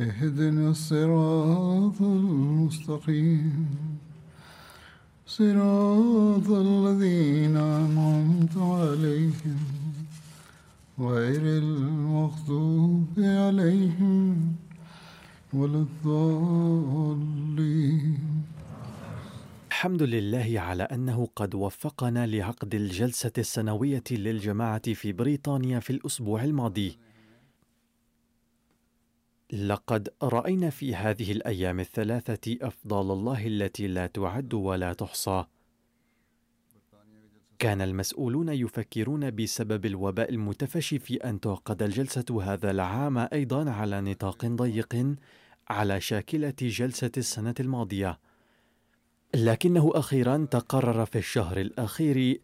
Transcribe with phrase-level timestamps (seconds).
[0.00, 3.66] اهدنا الصراط المستقيم.
[5.26, 9.58] صراط الذين أنعمت عليهم
[11.00, 14.54] غير المغضوب عليهم
[15.52, 17.18] ولا الضالين.
[19.70, 27.07] الحمد لله على أنه قد وفقنا لعقد الجلسة السنوية للجماعة في بريطانيا في الأسبوع الماضي.
[29.52, 35.44] لقد رأينا في هذه الأيام الثلاثة افضال الله التي لا تعد ولا تحصى.
[37.58, 44.46] كان المسؤولون يفكرون بسبب الوباء المتفشي في أن تعقد الجلسة هذا العام أيضا على نطاق
[44.46, 45.14] ضيق
[45.68, 48.18] على شاكلة جلسة السنة الماضية.
[49.34, 52.40] لكنه أخيرا تقرر في الشهر الأخير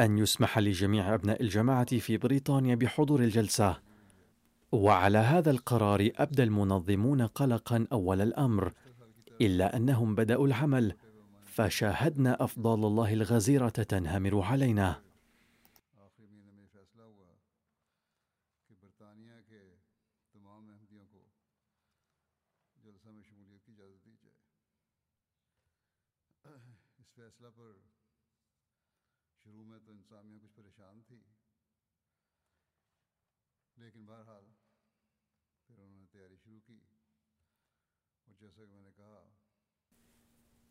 [0.00, 3.87] أن يسمح لجميع أبناء الجماعة في بريطانيا بحضور الجلسة.
[4.72, 8.72] وعلى هذا القرار أبدى المنظمون قلقا أول الأمر
[9.40, 10.96] إلا أنهم بدأوا العمل
[11.44, 14.94] فشاهدنا افضال الله الغزيرة تنهمر علينا.
[15.96, 16.26] آخری
[33.78, 34.57] مہینے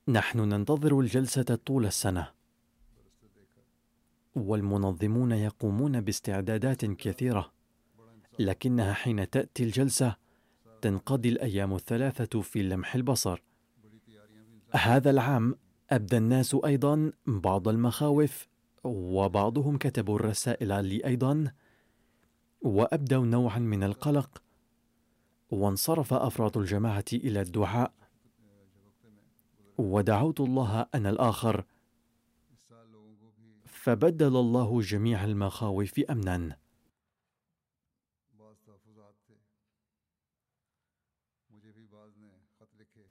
[0.07, 2.31] نحن ننتظر الجلسة طول السنة.
[4.35, 7.51] والمنظمون يقومون باستعدادات كثيرة
[8.39, 10.15] لكنها حين تأتي الجلسة
[10.81, 13.41] تنقضي الأيام الثلاثة في لمح البصر.
[14.71, 15.55] هذا العام
[15.89, 18.47] أبدى الناس أيضا بعض المخاوف
[18.83, 21.51] وبعضهم كتبوا الرسائل لي أيضا
[22.61, 24.41] وأبدوا نوعا من القلق
[25.51, 27.93] وانصرف أفراد الجماعة إلى الدعاء.
[29.77, 30.85] ودعوت الله
[33.19, 35.99] کو بھی فبدل الله جميع المخاوف
[42.79, 43.01] لکھے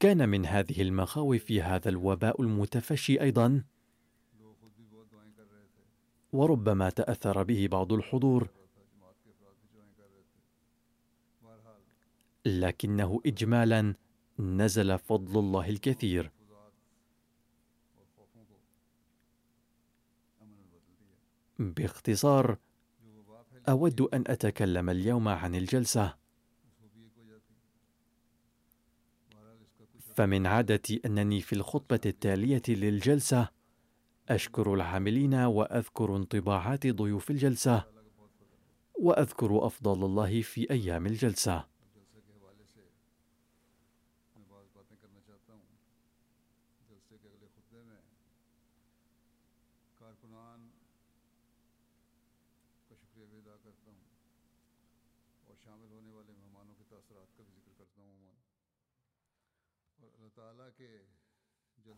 [0.00, 3.62] كان من هذه المخاوف هذا الوباء المتفشي تھے
[6.32, 8.57] وربما تأثر به بعض الحضور.
[12.48, 13.94] لكنه اجمالا
[14.38, 16.30] نزل فضل الله الكثير.
[21.58, 22.58] باختصار
[23.68, 26.14] أود أن أتكلم اليوم عن الجلسة.
[30.14, 33.48] فمن عادتي أنني في الخطبة التالية للجلسة
[34.28, 37.84] أشكر العاملين وأذكر انطباعات ضيوف الجلسة
[39.00, 41.77] وأذكر أفضل الله في أيام الجلسة.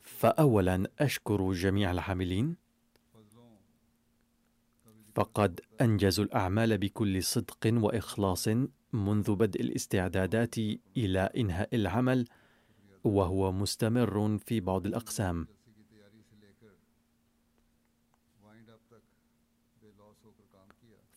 [0.00, 2.56] فاولا أشكر جميع العاملين.
[5.14, 8.48] فقد انجزوا الأعمال بكل صدق وإخلاص
[8.92, 10.58] منذ بدء الاستعدادات
[10.96, 12.24] إلى إنهاء العمل
[13.04, 15.32] وهو مستمر في بعض کیا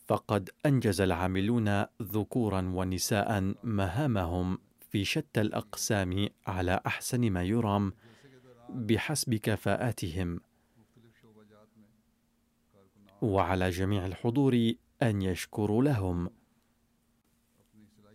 [0.08, 4.58] فقد أنجز العاملون ذكورا ونساء مهامهم.
[4.94, 7.94] في شتى الأقسام على أحسن ما يرام
[8.70, 10.40] بحسب كفاءاتهم.
[13.22, 16.30] وعلى جميع الحضور أن يشكروا لهم.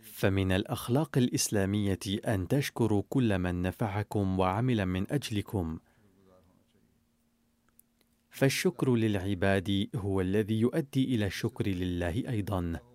[0.01, 5.79] فمن الأخلاق الإسلامية أن تشكروا كل من نفعكم وعمل من أجلكم.
[8.29, 12.88] فالشكر للعباد هو الذي يؤدي إلى الشكر لله أيضا.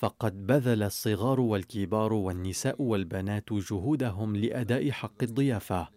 [0.00, 5.88] فقد بذل الصغار والكبار والنساء والبنات جهودهم لأداء حق الضيافة.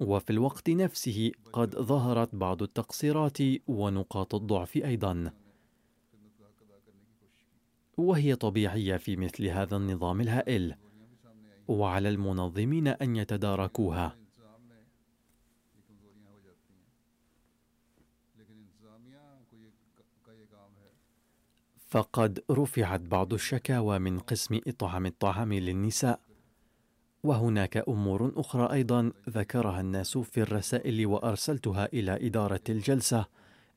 [0.00, 5.32] وفي الوقت نفسه قد ظهرت بعض التقصيرات ونقاط الضعف أيضا.
[7.96, 10.74] وهي طبيعية في مثل هذا النظام الهائل.
[11.68, 14.16] وعلى المنظمين أن يتداركوها.
[21.88, 26.20] فقد رفعت بعض الشكاوى من قسم إطعام الطعام للنساء.
[27.22, 33.26] وهناك أمور أخرى أيضا ذكرها الناس في الرسائل وأرسلتها إلى إدارة الجلسة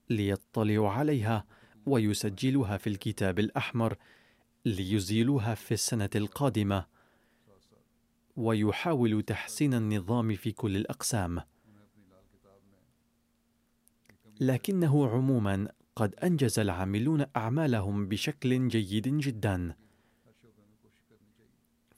[0.09, 1.45] ليطلعوا عليها
[1.85, 3.95] ويسجلوها في الكتاب الأحمر
[4.65, 6.85] ليزيلوها في السنة القادمة.
[8.35, 11.41] ويحاولوا تحسين النظام في كل الأقسام.
[14.41, 19.75] لكنه عموما قد أنجز العاملون أعمالهم بشكل جيد جدا.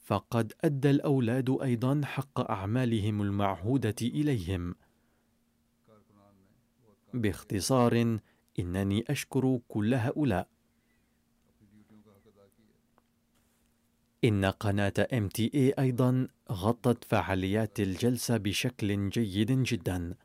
[0.01, 4.75] فقد أدى الأولاد أيضا حق أعمالهم المعهودة إليهم.
[7.13, 8.19] باختصار
[8.60, 10.48] إنني أشكر كل هؤلاء.
[15.14, 20.16] MTA أيضا غطت فعاليات الجلسة بشكل جيد جدا.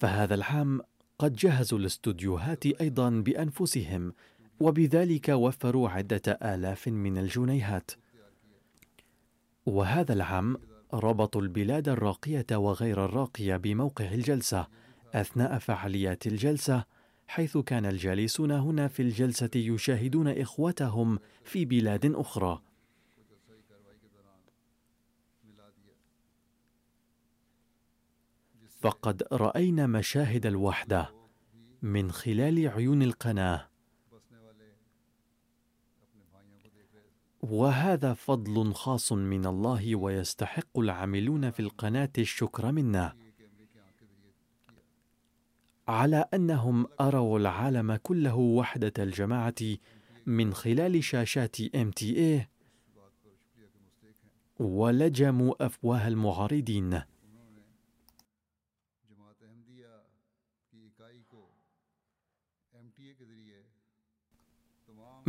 [0.00, 0.80] فهذا العام
[1.20, 4.12] قد جهزوا الاستوديوهات أيضا بأنفسهم
[4.60, 7.90] وبذلك وفروا عدة آلاف من الجنيهات.
[9.66, 10.56] وهذا العام
[10.94, 14.66] ربطوا البلاد الراقية وغير الراقية بموقع الجلسة
[15.14, 16.84] أثناء فعاليات الجلسة
[17.28, 22.62] حيث كان الجالسون هنا في الجلسة يشاهدون اخوتهم في بلاد أخرى.
[28.80, 31.14] فقد رأينا مشاهد الوحدة
[31.82, 33.68] من خلال عيون القناة.
[37.42, 43.16] وهذا فضل خاص من الله ويستحق العاملون في القناة الشكر منا.
[45.88, 49.54] على أنهم أروا العالم كله وحدة الجماعة
[50.26, 52.46] من خلال شاشات ام تي
[54.58, 57.02] ولجموا افواه المعارضين.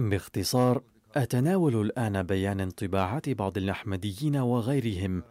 [0.09, 0.83] باختصار
[1.15, 5.23] أتناول الآن بيان انطباعات بعض الأحمديين وغيرهم.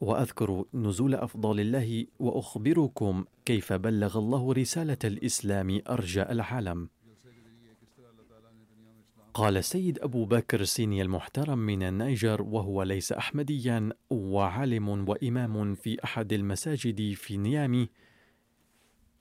[0.00, 6.88] وأذكر نزول افضال الله وأخبركم كيف بلغ الله رسالة الإسلام ارجاء العالم.
[9.34, 16.32] قال السيد أبو بكر سيني المحترم من النيجر وهو ليس احمديا وعالم وإمام في أحد
[16.32, 17.88] المساجد في نيامي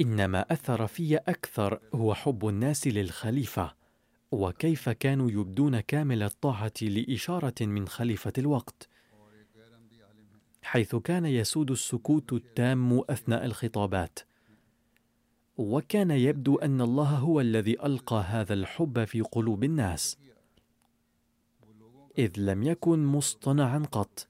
[0.02, 3.87] إنما أثر في أكثر هو حب الناس للخليفة.
[4.32, 8.90] وكيف كانوا يبدون كامل الطاعة لإشارة من خليفة الوقت؟
[10.62, 14.20] حيث كان يسود السكوت التام أثناء الخطابات.
[15.58, 20.18] وكان يبدو أن الله هو الذي ألقى هذا الحب في قلوب الناس.
[22.18, 24.28] إذ لم يكن مصطنعا قط.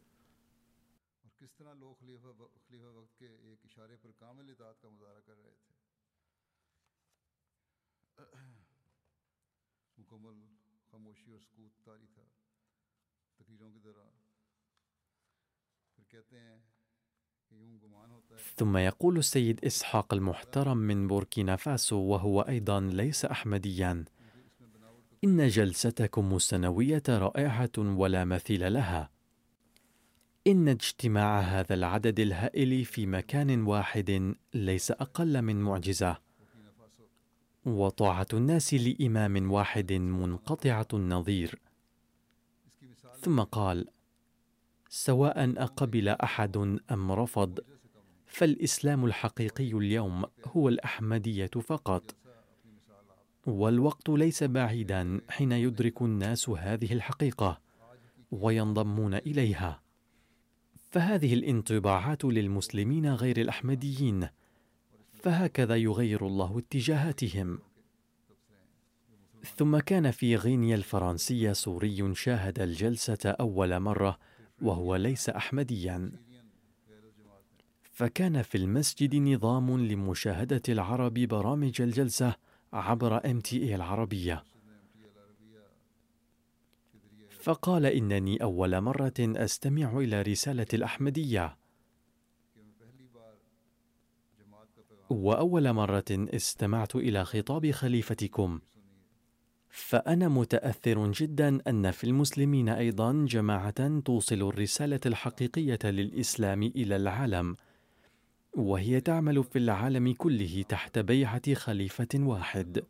[18.57, 24.05] ثم يقول السيد إسحاق المحترم من بوركينا فاسو وهو أيضا ليس احمديا
[25.23, 29.09] إن جلستكم السنوية رائعة ولا مثيل لها.
[30.47, 36.17] إن اجتماع هذا العدد الهائل في مكان واحد ليس أقل من معجزة.
[37.65, 41.59] وطاعة الناس لإمام واحد منقطعة النظير.
[43.21, 43.87] ثم قال
[44.89, 46.57] سواء أقبل أحد
[46.91, 47.59] أم رفض
[48.27, 52.15] فالإسلام الحقيقي اليوم هو الأحمدية فقط.
[53.45, 57.61] والوقت ليس بعيدا حين يدرك الناس هذه الحقيقة
[58.31, 59.81] وينضمون إليها.
[60.91, 64.27] فهذه الانطباعات للمسلمين غير الأحمديين
[65.13, 67.59] فهكذا يغير الله اتجاهاتهم.
[69.55, 74.17] ثم كان في غينيا الفرنسية سوري شاهد الجلسة أول مرة
[74.61, 76.11] وهو ليس احمديا.
[77.97, 82.35] فكان في المسجد نظام لمشاهدة العرب برامج الجلسة
[82.73, 84.43] عبر اي العربية.
[87.39, 91.57] فقال إنني أول مرة أستمع إلى رسالة الأحمدية.
[95.09, 98.59] وأول مرة استمعت إلى خطاب خليفتكم.
[99.69, 107.57] فأنا متأثر جدا أن في المسلمين أيضا جماعة توصل الرسالة الحقيقية للإسلام إلى العالم.
[108.53, 112.83] وهي تعمل في العالم كله تحت بيعة خليفة واحد.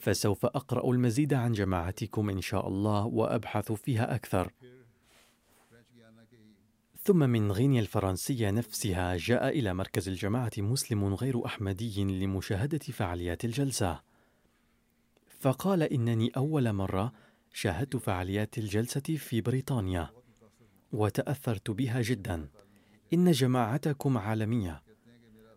[0.00, 4.52] فسوف أقرأ المزيد عن جماعتكم إن شاء الله وأبحث فيها أكثر.
[7.02, 14.00] ثم من غينيا الفرنسية نفسها جاء إلى مركز الجماعة مسلم غير أحمدي لمشاهدة فعاليات الجلسة.
[15.40, 17.12] فقال إنني أول مرة
[17.52, 20.10] شاهدت فعاليات الجلسة في بريطانيا
[20.92, 22.48] وتأثرت بها جدا.
[23.12, 24.82] إن جماعتكم عالمية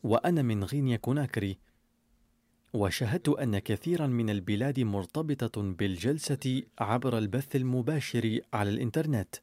[0.04, 1.58] وأنا من غينيا كوناكري.
[2.74, 9.36] وشاهدت أن كثيرا من البلاد مرتبطة بالجلسة عبر البث المباشر على الإنترنت.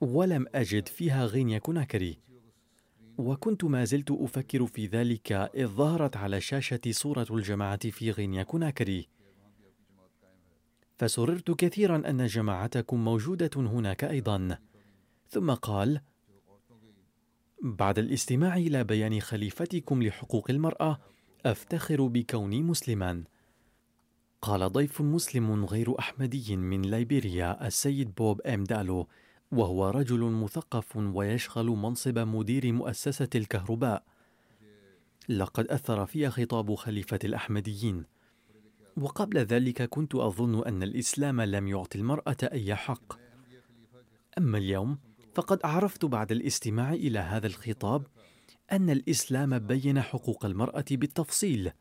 [0.00, 2.18] ولم أجد فيها غينيا كوناكري.
[3.18, 9.08] وكنت ما زلت أفكر في ذلك إذ ظهرت على الشاشة صورة الجماعة في غينيا كوناكري.
[10.96, 14.58] فسررت كثيرا أن جماعتكم موجودة هناك أيضا.
[15.30, 16.00] ثم قال
[17.62, 20.98] بعد الاستماع إلى بيان خليفتكم لحقوق المرأة
[21.46, 23.24] أفتخر بكوني مسلما.
[24.42, 29.08] قال ضيف مسلم غير أحمدي من ليبيريا السيد بوب إم دالو
[29.52, 34.04] وهو رجل مثقف ويشغل منصب مدير مؤسسة الكهرباء.
[35.28, 38.04] لقد أثر في خطاب خليفة الأحمديين.
[38.96, 43.18] وقبل ذلك كنت أظن أن الإسلام لم يعطي المرأة أي حق.
[44.38, 44.98] أما اليوم
[45.34, 48.06] فقد عرفت بعد الاستماع إلى هذا الخطاب
[48.72, 51.72] أن الإسلام بين حقوق المرأة بالتفصيل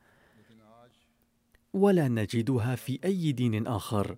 [1.73, 4.17] ولا نجدها في أي دين آخر.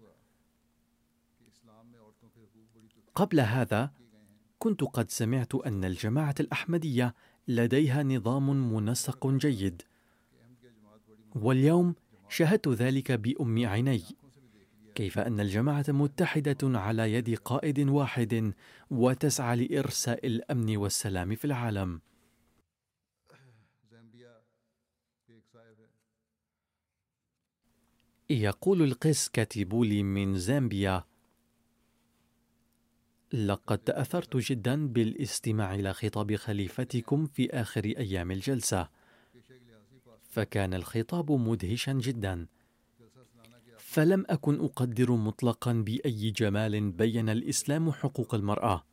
[3.15, 3.91] قبل هذا
[4.59, 7.15] كنت قد سمعت أن الجماعة الأحمدية
[7.47, 9.81] لديها نظام منسق جيد
[11.35, 11.95] واليوم
[12.29, 14.03] شاهدت ذلك بأم عيني.
[14.99, 18.53] كيف أن الجماعة متحدة على يد قائد واحد
[18.91, 22.01] وتسعى لإرساء الأمن والسلام في العالم.
[28.29, 31.03] يقول القس كاتبولي من زامبيا
[33.33, 38.89] لقد تأثرت جدا بالاستماع إلى خطاب خليفتكم في آخر أيام الجلسة
[40.29, 42.47] فكان الخطاب مدهشا جدا.
[43.89, 48.83] فلم أكن أقدر مطلقا بأي جمال بين الإسلام حقوق المرأة.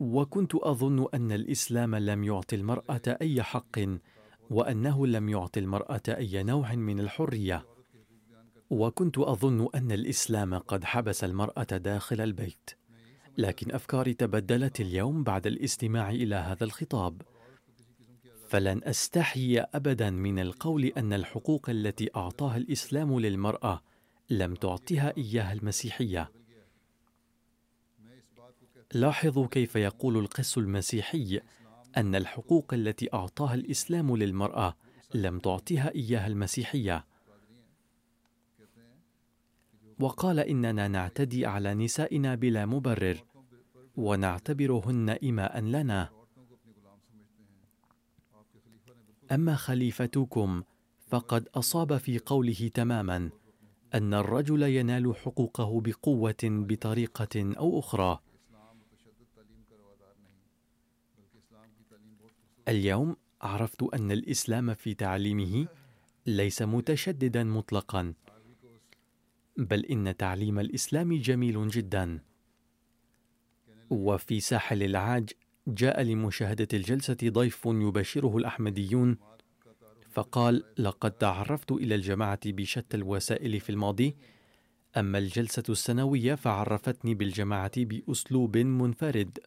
[0.00, 3.78] وكنت أظن أن الإسلام لم يعطي المرأة أي حق
[4.50, 7.66] وأنه لم يعطي المرأة أي نوع من الحرية.
[8.70, 12.70] وكنت أظن أن الإسلام قد حبس المرأة داخل البيت.
[13.38, 17.22] لكن أفكاري تبدلت اليوم بعد الاستماع إلى هذا الخطاب.
[18.48, 23.91] فلن أستحي ابدا من القول أن الحقوق التي أعطاها الإسلام للمرأة
[24.30, 26.32] لم تعطها إياها المسيحية.
[28.94, 31.40] لاحظوا كيف يقول القس المسيحي
[31.96, 34.76] أن الحقوق التي أعطاها الإسلام للمرأة
[35.14, 37.06] لم تعطها إياها المسيحية.
[40.00, 43.24] وقال إننا نعتدي على نسائنا بلا مبرر
[43.96, 46.10] ونعتبرهن إماء لنا.
[49.32, 50.62] أما خليفتكم
[51.08, 53.30] فقد أصاب في قوله تماما
[53.94, 58.20] أن الرجل ينال حقوقه بقوة بطريقة أو أخرى.
[62.68, 65.66] اليوم عرفت أن الإسلام في تعليمه
[66.26, 68.14] ليس متشددا مطلقا
[69.56, 72.20] بل إن تعليم الإسلام جميل جدا.
[73.90, 75.30] وفي ساحل العاج
[75.68, 79.18] جاء لمشاهدة الجلسة ضيف يبشره الأحمديون
[80.12, 84.16] فقال لقد تعرفت إلى الجماعة بشتى الوسائل في الماضي.
[84.96, 89.38] أما الجلسة السنوية فعرفتني بالجماعة بأسلوب منفرد.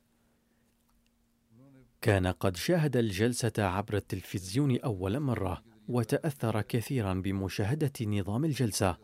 [2.01, 8.97] كان قد شاهد الجلسة عبر التلفزيون أول مرة وتأثر كثيرا بمشاهدة نظام الجلسة.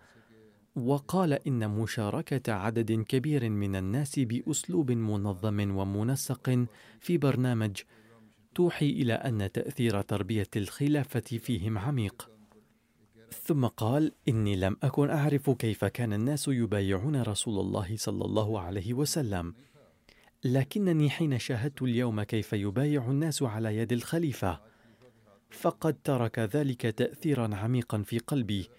[0.75, 6.65] وقال إن مشاركة عدد كبير من الناس بأسلوب منظم ومنسق
[6.99, 7.81] في برنامج
[8.55, 12.29] توحي إلى أن تأثير تربية الخلافة فيهم عميق.
[13.43, 18.93] ثم قال إني لم أكن أعرف كيف كان الناس يبايعون رسول الله صلى الله عليه
[18.93, 19.53] وسلم.
[20.43, 24.61] لكنني حين شاهدت اليوم كيف يبايع الناس على يد الخليفة.
[25.51, 28.69] فقد ترك ذلك تاثيرا عميقا في قلبي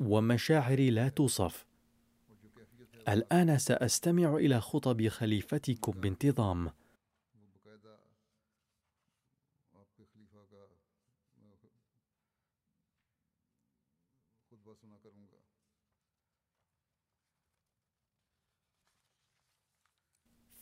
[0.00, 1.66] ومشاعري لا توصف.
[3.08, 6.70] الآن سأستمع إلى خطب خليفتكم بانتظام.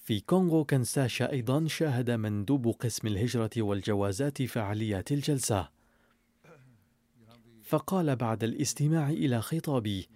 [0.04, 5.68] في كونغو كنساشا أيضا شاهد مندوب قسم الهجرة والجوازات فعاليات الجلسة.
[7.62, 10.08] فقال بعد الاستماع إلى خطابي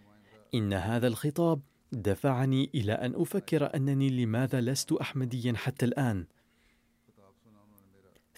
[0.54, 1.60] إن هذا الخطاب
[1.92, 6.26] دفعني إلى أن أفكر أنني لماذا لست أحمديا حتى الآن.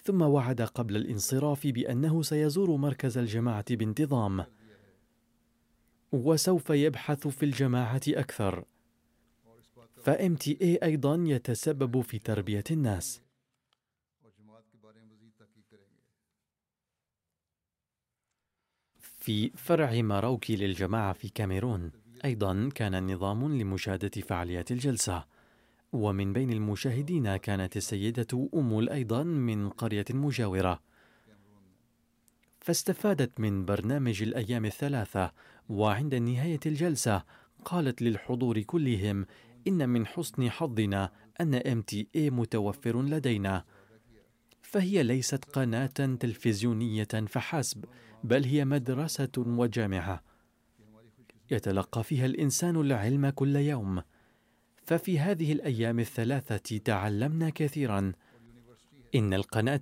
[0.03, 4.45] ثم وعد قبل الانصراف بأنه سيزور مركز الجماعة بانتظام.
[6.11, 8.65] وسوف يبحث في الجماعة أكثر.
[10.01, 13.21] ف MTA أيضا يتسبب في تربية الناس.
[18.99, 21.91] في فرع ماروكي للجماعة في كاميرون
[22.25, 25.25] أيضا كان نظام لمشاهدة فعاليات الجلسة.
[25.93, 30.81] ومن بين المشاهدين كانت السيدة امول أيضا من قرية مجاورة.
[32.59, 35.31] فاستفادت من برنامج الأيام الثلاثة
[35.69, 37.23] وعند نهاية الجلسة
[37.65, 39.25] قالت للحضور كلهم
[39.67, 41.55] إن من حسن حظنا أن
[42.15, 43.65] اي متوفر لدينا.
[44.61, 45.85] فهي ليست قناة
[46.19, 47.85] تلفزيونية فحسب
[48.23, 50.23] بل هي مدرسة وجامعة.
[51.51, 54.01] يتلقى فيها الإنسان العلم كل يوم.
[54.83, 58.11] ففي هذه الأيام الثلاثة تعلمنا كثيرا.
[59.15, 59.81] إن القناة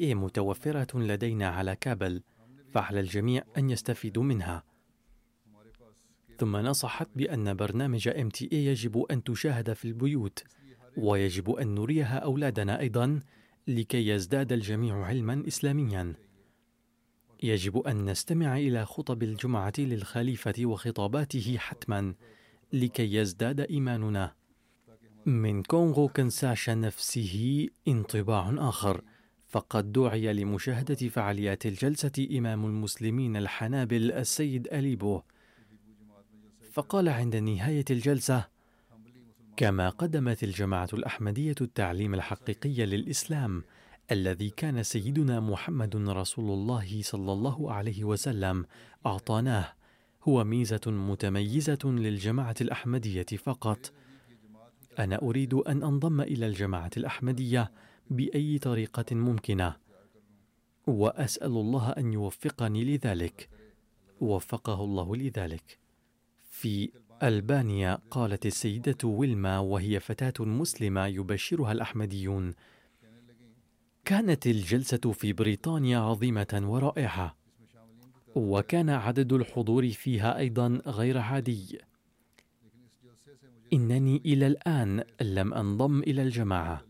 [0.00, 2.22] اي متوفرة لدينا على كابل
[2.72, 4.73] فعلى الجميع أن يستفيدوا منها.
[6.38, 10.44] ثم نصحت بأن برنامج MTA يجب أن تشاهد في البيوت
[10.96, 13.20] ويجب أن نريها أولادنا أيضا
[13.68, 16.14] لكي يزداد الجميع علما إسلاميا.
[17.42, 22.14] يجب أن نستمع إلى خطب الجمعة للخليفة وخطاباته حتما
[22.72, 24.32] لكي يزداد إيماننا.
[25.26, 29.02] من كونغو كنساشا نفسه انطباع آخر
[29.48, 35.20] فقد دعي لمشاهدة فعاليات الجلسة إمام المسلمين الحنابل السيد أليبو.
[36.74, 38.44] فقال عند نهاية الجلسة:
[39.56, 43.64] كما قدمت الجماعة الأحمدية التعليم الحقيقي للإسلام
[44.12, 48.66] الذي كان سيدنا محمد رسول الله صلى الله عليه وسلم
[49.06, 49.72] أعطاناه
[50.28, 53.92] هو ميزة متميزة للجماعة الأحمدية فقط.
[54.98, 57.72] أنا أريد أن أنضم إلى الجماعة الأحمدية
[58.10, 59.76] بأي طريقة ممكنة،
[60.86, 63.48] وأسأل الله أن يوفقني لذلك.
[64.20, 65.83] وفقه الله لذلك.
[66.54, 66.90] في
[67.22, 72.54] ألبانيا قالت السيدة ويلما وهي فتاة مسلمة يبشرها الأحمديون.
[74.04, 77.36] كانت الجلسة في بريطانيا عظيمة ورائعة
[78.34, 81.78] وكان عدد الحضور فيها أيضا غير عادي.
[83.72, 86.84] إنني إلى الآن لم أنضم إلى الجماعة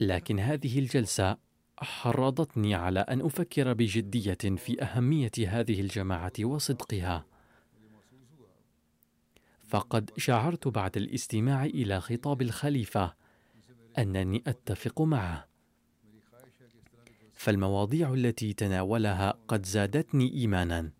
[0.00, 1.36] لكن هذه الجلسة
[1.78, 7.29] حرضتني على أن أفكر بجدية في أهمية هذه الجماعة وصدقها.
[9.70, 13.14] فقد شعرت بعد الاستماع إلى خطاب الخليفة.
[13.98, 15.48] أنني أتفق معه.
[17.32, 20.90] فالمواضيع التي تناولها قد زادتني إيمانا.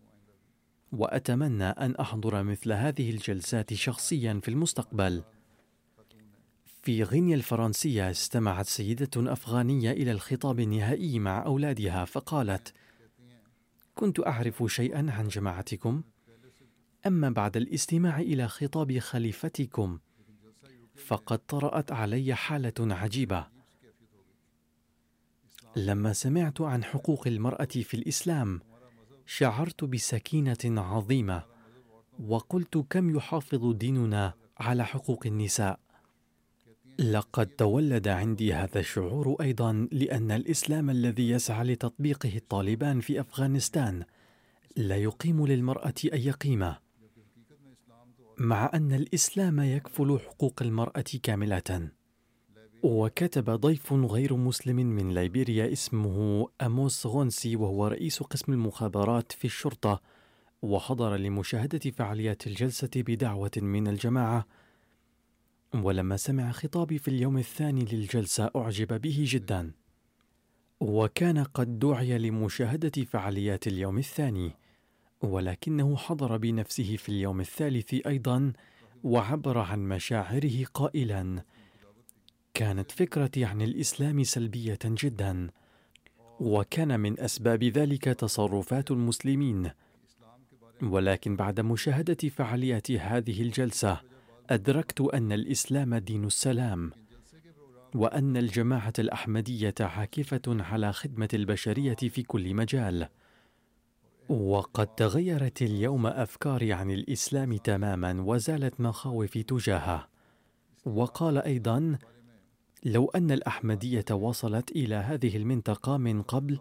[0.91, 5.23] وأتمنى أن أحضر مثل هذه الجلسات شخصيا في المستقبل.
[6.81, 12.73] في غينيا الفرنسية استمعت سيدة أفغانية إلى الخطاب النهائي مع أولادها فقالت
[13.95, 16.03] كنت أعرف شيئا عن جماعتكم.
[17.07, 19.99] أما بعد الاستماع إلى خطاب خليفتكم
[20.95, 23.47] فقد طرأت علي حالة عجيبة.
[25.75, 28.61] لما سمعت عن حقوق المرأة في الإسلام
[29.25, 31.43] شعرت بسكينة عظيمة
[32.19, 35.79] وقلت كم يحافظ ديننا على حقوق النساء.
[36.99, 44.03] لقد تولد عندي هذا الشعور أيضا لأن الإسلام الذي يسعى لتطبيقه الطالبان في أفغانستان
[44.77, 46.90] لا يقيم للمرأة أي قيمة.
[48.37, 51.89] مع أن الإسلام يكفل حقوق المرأة كاملة.
[52.83, 60.01] وكتب ضيف غير مسلم من ليبيريا اسمه أموس غونسي وهو رئيس قسم المخابرات في الشرطة
[60.61, 64.47] وحضر لمشاهدة فعاليات الجلسة بدعوة من الجماعة.
[65.73, 69.71] ولما سمع خطابي في اليوم الثاني للجلسة أعجب به جدا.
[70.79, 74.60] وكان قد دعي لمشاهدة فعاليات اليوم الثاني.
[75.21, 78.53] ولكنه حضر بنفسه في اليوم الثالث أيضا
[79.03, 81.43] وعبر عن مشاعره قائلا.
[82.53, 85.49] كانت فكرتي عن الإسلام سلبية جدا
[86.39, 89.71] وكان من أسباب ذلك تصرفات المسلمين.
[90.81, 94.01] ولكن بعد مشاهدة فعاليات هذه الجلسة
[94.49, 96.91] أدركت أن الإسلام دين السلام
[97.95, 103.07] وأن الجماعة الأحمدية عاكفة على خدمة البشرية في كل مجال.
[104.29, 110.07] وقد تغيرت اليوم أفكاري عن الإسلام تماما وزالت مخاوفي تجاهه.
[110.85, 111.97] وقال أيضا
[112.85, 116.59] لو أن الأحمدية وصلت إلى هذه المنطقة من قبل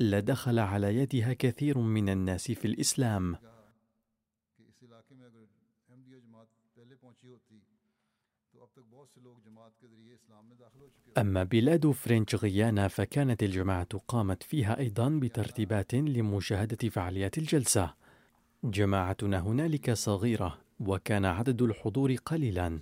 [0.00, 3.36] لدخل على يدها كثير من الناس في الإسلام.
[11.18, 17.94] أما بلاد فرنش غيانا فكانت الجماعة قامت فيها أيضا بترتيبات لمشاهدة فعاليات الجلسة.
[18.64, 22.80] جماعتنا هنالك صغيرة وكان عدد الحضور قليلا.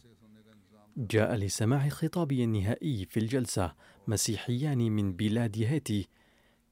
[0.96, 3.72] جاء لسماع خطابي النهائي في الجلسة
[4.08, 6.08] مسيحيان من بلاد هيتي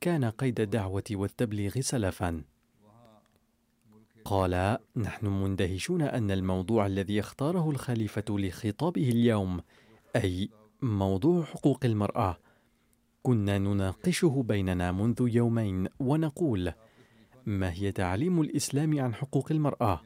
[0.00, 2.42] كان قيد الدعوة والتبليغ سلفا.
[4.24, 9.60] قال نحن مندهشون أن الموضوع الذي اختاره الخليفة لخطابه اليوم
[10.16, 10.48] أي
[10.82, 12.38] موضوع حقوق المرأة
[13.22, 16.72] كنا نناقشه بيننا منذ يومين ونقول
[17.46, 20.00] ما هي تعليم الإسلام عن حقوق المرأة؟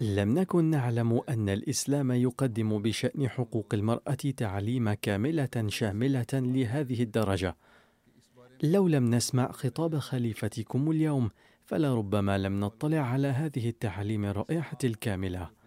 [0.00, 7.56] لم نكن نعلم أن الإسلام يقدم بشأن حقوق المرأة تعليم كاملة شاملة لهذه الدرجة.
[8.62, 11.30] لو لم نسمع خطاب خليفتكم اليوم
[11.64, 15.63] فلربما لم نطلع على هذه التعليم الرائعة الكاملة.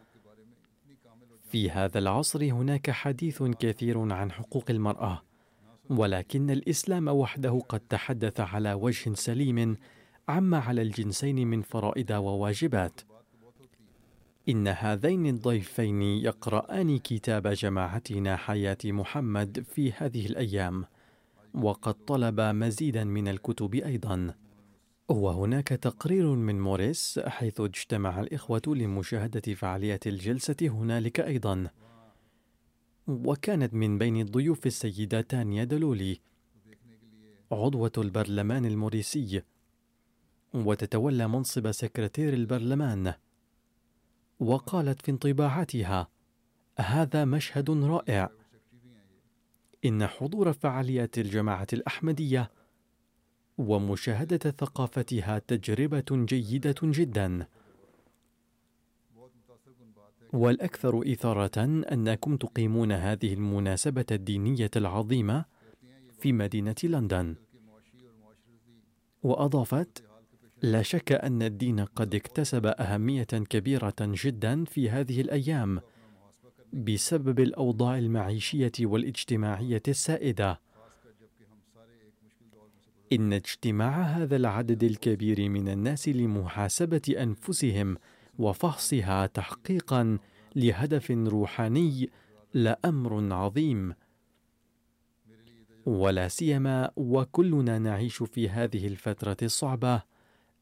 [1.49, 5.21] في هذا العصر هناك حديث كثير عن حقوق المرأة،
[5.89, 9.77] ولكن الإسلام وحده قد تحدث على وجه سليم
[10.29, 13.01] عما على الجنسين من فرائض وواجبات.
[14.49, 20.86] إن هذين الضيفين يقرآن كتاب جماعتنا حياة محمد في هذه الأيام،
[21.53, 24.33] وقد طلب مزيدا من الكتب أيضا.
[25.10, 31.70] وهناك تقرير من موريس حيث اجتمع الإخوة لمشاهدة فعالية الجلسة هنالك أيضا.
[33.08, 36.20] وكانت من بين الضيوف السيدة تانيا دلولي
[37.52, 39.41] عضوة البرلمان الموريسي
[40.54, 43.13] وتتولى منصب سكرتير البرلمان
[44.39, 46.08] وقالت في انطباعاتها
[46.80, 48.30] هذا مشهد رائع
[49.86, 52.52] إن حضور فعاليات الجماعة الأحمدية
[53.58, 57.48] ومشاهدة ثقافتها تجربة جيدة جدا.
[60.34, 65.46] والأكثر إثارة أنكم تقيمون هذه المناسبة الدينية العظيمة
[66.20, 67.36] في مدينة لندن.
[69.24, 70.04] وأضافت
[70.62, 75.82] لا شك أن الدين قد اكتسب أهمية كبيرة جدا في هذه الأيام
[76.74, 80.66] بسبب الأوضاع المعيشية والاجتماعية السائدة.
[83.13, 87.98] إن اجتماع هذا العدد الكبير من الناس لمحاسبة أنفسهم
[88.39, 90.17] وفحصها تحقيقا
[90.56, 92.10] لهدف روحاني
[92.54, 93.93] لامر عظيم.
[95.86, 100.02] ولا سيما وكلنا نعيش في هذه الفترة الصعبة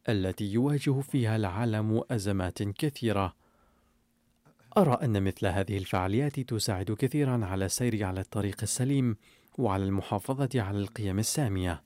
[0.10, 3.36] التي يواجه فيها العالم أزمات كثيرة.
[4.78, 9.18] أرى أن مثل هذه الفعاليات تساعد كثيرا على السير على الطريق السليم
[9.58, 11.84] وعلى المحافظة على القيم السامية.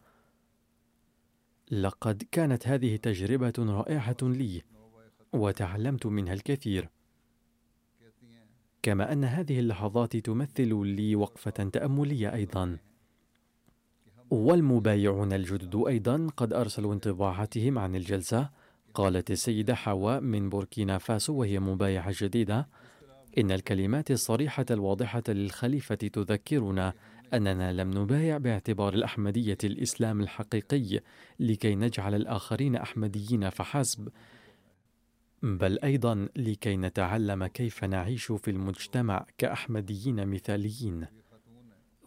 [1.72, 4.62] لقد كانت هذه تجربة رائعة لي
[5.34, 6.90] وتعلمت منها الكثير.
[8.82, 12.78] كما أن هذه اللحظات تمثل لي وقفة تأملية أيضا.
[14.30, 18.50] والمبايعون الجدد أيضا قد أرسلوا انطباعاتهم عن الجلسة
[18.94, 22.68] قالت السيدة حواء من بوركينا فاسو وهي مبايعة جديدة.
[23.38, 26.94] إن الكلمات الصريحة الواضحة للخليفة تذكرنا
[27.34, 31.00] أننا لم نبايع باعتبار الأحمدية الإسلام الحقيقي
[31.40, 34.10] لكي نجعل الآخرين أحمديين فحسب
[35.44, 41.06] بل أيضا لكي نتعلم كيف نعيش في المجتمع كأحمديين مثاليين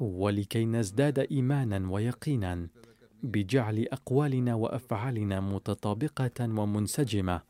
[0.00, 2.68] ولكي نزداد ايمانا ويقينا
[3.22, 7.42] بجعل أقوالنا وأفعالنا متطابقة ومنسجمة.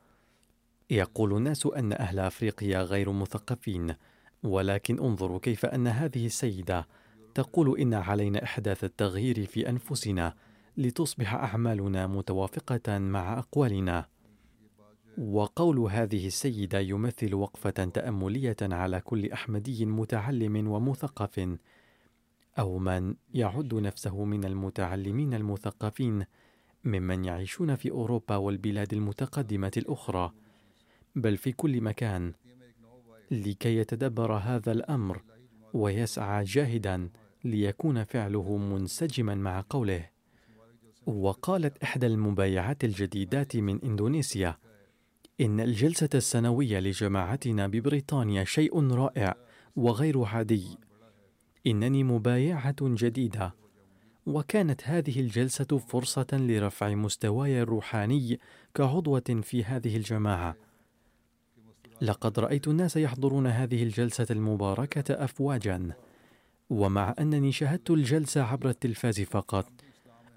[0.91, 3.95] يقول الناس أن أهل أفريقيا غير مثقفين
[4.43, 6.87] ولكن انظروا كيف أن هذه السيدة
[7.35, 10.35] تقول إن علينا إحداث التغيير في أنفسنا
[10.77, 14.07] لتصبح أعمالنا متوافقة مع أقوالنا.
[15.19, 21.57] وقول هذه السيدة يمثل وقفة تأملية على كل أحمدي متعلم ومثقف
[22.59, 26.25] أو من يعد نفسه من المتعلمين المثقفين
[26.85, 30.33] ممن يعيشون في أوروبا والبلاد المتقدمة الأخرى.
[31.17, 32.33] بل في كل مكان
[33.31, 35.23] لكي يتدبر هذا الأمر
[35.75, 37.09] ويسعى جاهدا
[37.45, 40.09] ليكون فعله منسجما قول قوله.
[41.07, 44.59] وقالت إحدى المبايعات الجديدات من إندونيسيا
[45.41, 49.35] إن الجلسة السنوية لجماعتنا ببريطانيا شيء رائع
[49.77, 50.79] وغير عادي.
[51.67, 53.55] إنني مبايعة جديدة.
[54.27, 58.41] وكانت هذه الجلسة فرصة لرفع مستواي الروحاني
[58.75, 60.57] كعضوة في هذه الجماعة.
[62.01, 65.93] لقد رأيت الناس يحضرون هذه الجلسة المباركة أفواجا.
[66.71, 69.73] ومع أنني شاهدت الجلسة عبر التلفاز فقط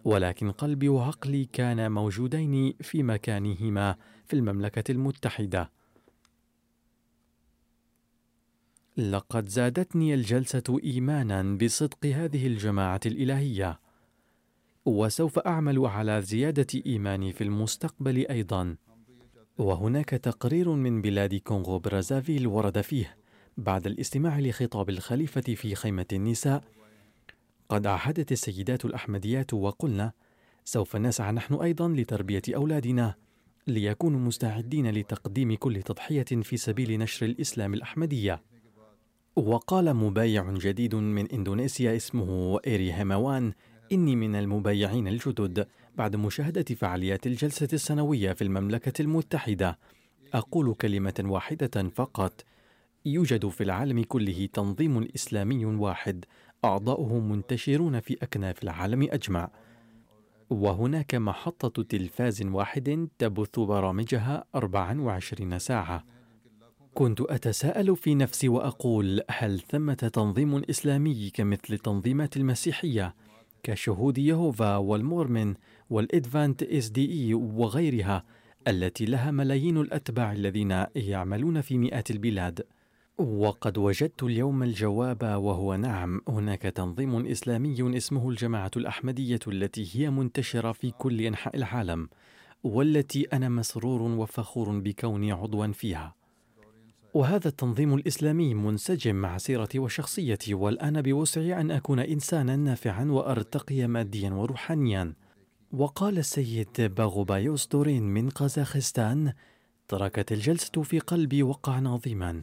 [0.06, 5.72] ولكن قلبي وعقلي كانا موجودين في مكانهما في المملكة المتحدة.
[8.98, 13.80] لقد زادتني الجلسة إيمانا بصدق هذه الجماعة الإلهية،
[14.86, 18.76] وسوف أعمل على زيادة إيماني في المستقبل أيضا.
[19.58, 23.18] وهناك تقرير من بلاد كونغو برازافيل ورد فيه
[23.58, 26.64] بعد الاستماع لخطاب الخليفة في خيمة النساء
[27.70, 30.12] قد عهدت السيدات الأحمديات وقلنا
[30.66, 33.16] سوف نسعى نحن أيضا لتربية أولادنا
[33.68, 38.42] ليكونوا مستعدين لتقديم كل تضحية في سبيل نشر الإسلام الأحمدية.
[39.36, 43.54] وقال مبايع جديد من إندونيسيا اسمه إيري هيماوان
[43.92, 49.80] إني من المبايعين الجدد بعد مشاهدة فعاليات الجلسة السنوية في المملكة المتحدة
[50.34, 52.46] أقول كلمة واحدة فقط
[53.06, 56.26] يوجد في العالم كله تنظيم إسلامي واحد
[56.66, 59.50] أعضاؤه منتشرون في أكناف العالم أجمع.
[60.50, 66.06] وهناك محطة تلفاز واحد تبث برامجها 24 ساعة.
[66.94, 73.16] كنت أتساءل في نفسي وأقول هل ثمة تنظيم إسلامي كمثل التنظيمات المسيحية
[73.64, 75.54] كشهود يهوفا والمورمن
[75.90, 78.24] والإدفانت SDA وغيرها
[78.68, 82.66] التي لها ملايين الأتباع الذين يعملون في مئات البلاد؟
[83.18, 90.72] وقد وجدت اليوم الجواب وهو نعم هناك تنظيم إسلامي اسمه الجماعة الأحمدية التي هي منتشرة
[90.72, 92.10] في كل أنحاء العالم
[92.64, 96.16] والتي أنا مسرور وفخور بكوني عضوا فيها.
[97.14, 104.30] وهذا التنظيم الإسلامي منسجم مع سيرتي وشخصيتي والآن بوسعي أن أكون انسانا نافعا وأرتقي ماديا
[104.30, 105.14] وروحانيا.
[105.72, 109.34] وقال السيد باغوبايوس دورين من قزاخستان
[109.88, 112.42] تركت الجلسة في قلبي وقعا عظيما.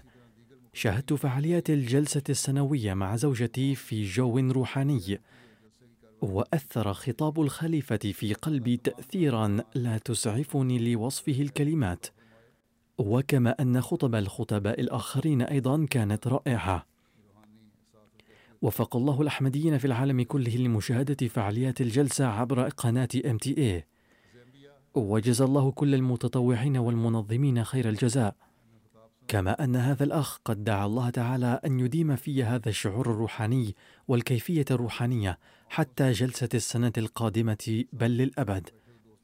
[0.75, 5.21] شاهدت فعاليات الجلسة السنوية مع زوجتي في جو روحاني
[6.23, 12.07] وأثر خطاب الخليفة في قلبي تأثيرا لا تسعفني لوصفه الكلمات
[12.99, 16.87] وكما أن خطب الخطباء الآخرين أيضا كانت رائعة.
[18.63, 23.85] وفق الله الأحمديين في العالم كله لمشاهدة فعاليات الجلسة عبر قناة MTA
[24.95, 28.37] وجزى الله كل المتطوعين والمنظمين خير الجزاء.
[29.33, 33.75] كما أن هذا الأخ قد دعا الله تعالى أن يديم في هذا الشعور الروحاني
[34.09, 38.71] والكيفية الروحانية حتى جلسة السنة القادمة بل للأبد.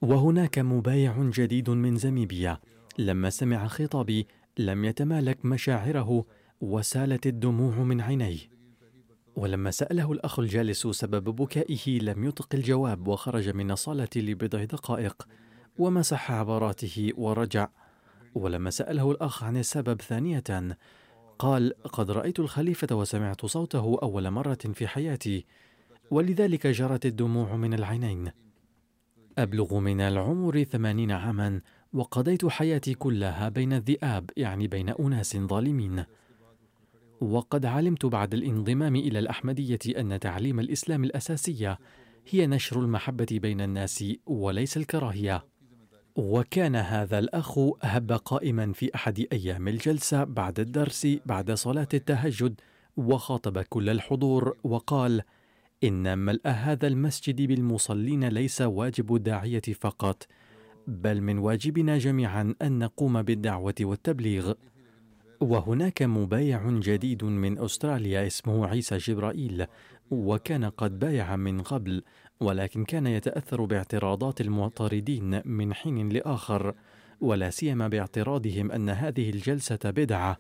[0.03, 2.59] وهناك مبايع جديد من زميبيا
[2.99, 4.27] لما سمع خطابي
[4.59, 6.25] لم يتمالك مشاعره
[6.61, 8.38] وسالت الدموع من عينيه.
[9.37, 15.29] ولما سأله الأخ الجالس سبب بكائه لم يطق الجواب وخرج من الصاله لبضع دقائق
[15.79, 17.68] ومسح عبراته ورجع.
[18.35, 20.79] ولما سأله الأخ عن السبب ثانية
[21.38, 25.47] قال قد رأيت الخليفة وسمعت صوته أول مرة في حياتي
[26.11, 28.31] ولذلك جرت الدموع من العينين.
[29.38, 31.61] أبلغ من العمر ثمانين عاما
[31.93, 36.05] وقضيت حياتي كلها بين الذئاب يعني بين أناس ظالمين.
[37.21, 41.79] وقد علمت بعد الانضمام إلى الأحمدية أن تعليم الإسلام الأساسية
[42.29, 45.45] هي نشر المحبة بين الناس وليس الكراهية.
[46.18, 52.61] وكان هذا الأخ هب قائما في أحد أيام الجلسة بعد الدرس بعد صلاة التهجد
[52.96, 55.22] وخاطب كل الحضور وقال:
[55.85, 60.26] إن ملء هذا المسجد بالمصلين ليس واجب الداعية فقط،
[60.87, 64.52] بل من واجبنا جميعا أن نقوم بالدعوة والتبليغ.
[65.40, 69.66] وهناك مبايع جديد من أستراليا اسمه عيسى جبرائيل،
[70.11, 72.02] وكان قد بايع من قبل
[72.40, 76.74] ولكن كان يتأثر باعتراضات المعترضين من حين لآخر
[77.20, 80.38] ولا سيما باعتراضهم أن هذه الجلسة بدعة.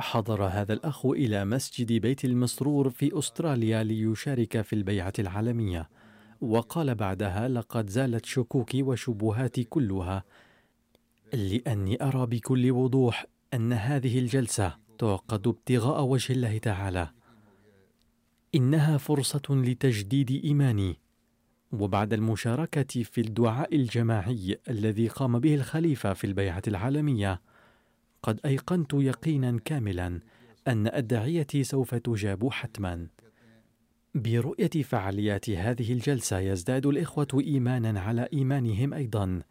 [0.00, 5.88] حضر هذا الأخ إلى مسجد بيت المسرور في أستراليا ليشارك في البيعة العالمية
[6.40, 10.24] وقال بعدها لقد زالت شكوكي وشبهاتي كلها
[11.32, 17.08] لأني أرى بكل وضوح أن هذه الجلسة تعقد ابتغاء وجه الله تعالى.
[18.54, 20.96] إنها فرصة لتجديد إيماني.
[21.72, 27.40] وبعد المشاركة في الدعاء الجماعي الذي قام به الخليفة في البيعة العالمية
[28.22, 30.20] قد أيقنت يقينا كاملا
[30.68, 33.06] أن أدعيتي سوف تجاب حتما.
[34.14, 39.42] برؤية فعاليات هذه الجلسة يزداد الإخوة إيمانا على إيمانهم أيضا.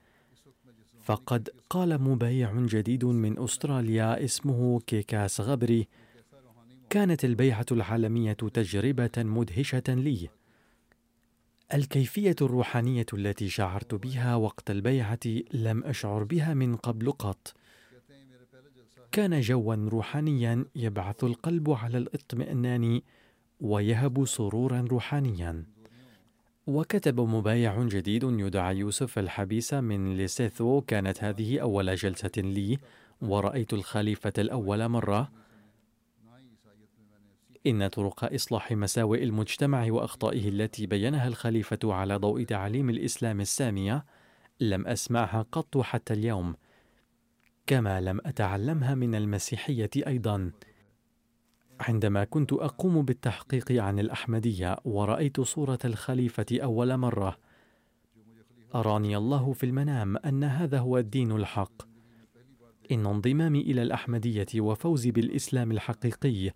[1.04, 5.88] فقد قال مبايع جديد من أستراليا اسمه كيكاس غبري
[6.90, 10.30] كانت البيعة العالمية تجربة مدهشة لي.
[11.74, 15.20] الكيفية الروحانية التي شعرت بها وقت البيعة
[15.54, 17.54] لم أشعر بها من قبل قط.
[19.12, 23.02] كان جوا روحانيا يبعث القلب على الاطمئنان
[23.62, 25.66] ويهب سرورا روحانيا.
[26.68, 30.82] وكتب مبايع جديد يدعى يوسف الحبيس من ليسيثو.
[30.82, 32.78] كانت هذه أول جلسة لي
[33.22, 35.47] ورأيت الخليفة الأول مرة.
[37.68, 44.06] إن طرق إصلاح مساوئ المجتمع وأخطائه التي بينها الخليفة على ضوء تعاليم الإسلام السامية
[44.60, 46.56] لم أسمعها قط حتى اليوم
[47.68, 50.52] كما لم أتعلمها من المسيحية أيضا.
[51.80, 57.38] عندما كنت أقوم بالتحقيق عن الأحمدية ورأيت صورة الخليفة أول مرة
[58.76, 61.82] أراني الله في المنام أن هذا هو الدين الحق.
[62.92, 66.52] إن انضمامي إلى الأحمدية وفوزي بالإسلام الحقيقي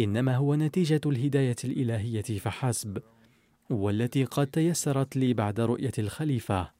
[0.00, 3.02] إنما هو نتيجة الهداية الإلهية فحسب
[3.70, 6.70] والتي قد تيسرت لي بعد رؤية الخليفة.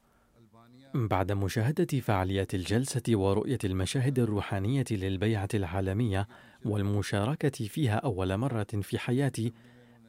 [0.93, 6.27] بعد مشاهدة فعاليات الجلسة ورؤية المشاهد الروحانية للبيعة العالمية
[6.65, 9.53] والمشاركة فيها أول مرة في حياتي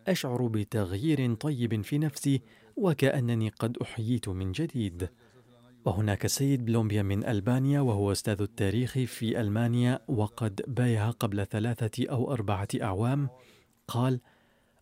[0.09, 2.43] أشعر بتغيير طيب في نفسي
[2.77, 5.09] وكأنني قد أحييت من جديد.
[5.85, 12.33] وهناك السيد بلومبيا من ألبانيا وهو أستاذ التاريخ في ألمانيا وقد بايع قبل ثلاثة أو
[12.33, 13.29] أربعة أعوام.
[13.89, 14.21] قال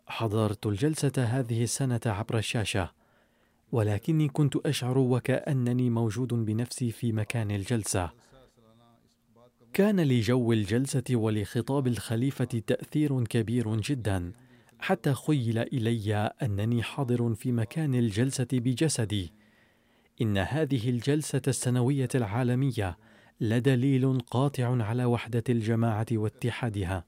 [0.06, 2.90] حضرت الجلسة هذه السنة عبر الشاشة
[3.72, 8.10] ولكني كنت أشعر وكأنني موجود بنفسي في مكان الجلسة.
[9.72, 14.32] كان لجو الجلسة ولخطاب الخليفة تأثير كبير جدا
[14.78, 19.32] حتى خيل إلي أنني حاضر في مكان الجلسة بجسدي.
[20.20, 22.98] إن هذه الجلسة السنوية العالمية
[23.40, 27.04] لدليل قاطع على وحدة الجماعة واتحادها.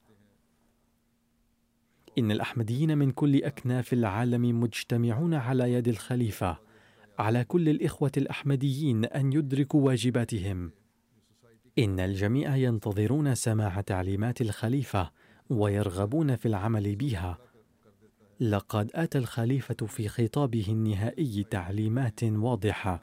[2.19, 6.59] إن الأحمديين من كل أكناف العالم مجتمعون على يد الخليفة،
[7.19, 10.73] على كل الإخوة الأحمديين أن يدركوا واجباتهم.
[11.79, 15.11] إن الجميع ينتظرون سماع تعليمات الخليفة
[15.51, 17.38] ويرغبون في العمل بها
[18.40, 23.03] لقد أتى الخليفة في خطابه النهائي تعليمات واضحة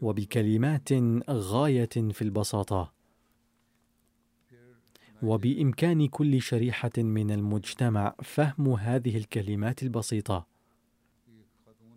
[0.00, 0.88] وبكلمات
[1.30, 2.92] غاية في البساطة.
[5.22, 10.46] وبإمكان كل شريحة من المجتمع فهم هذه الكلمات البسيطة.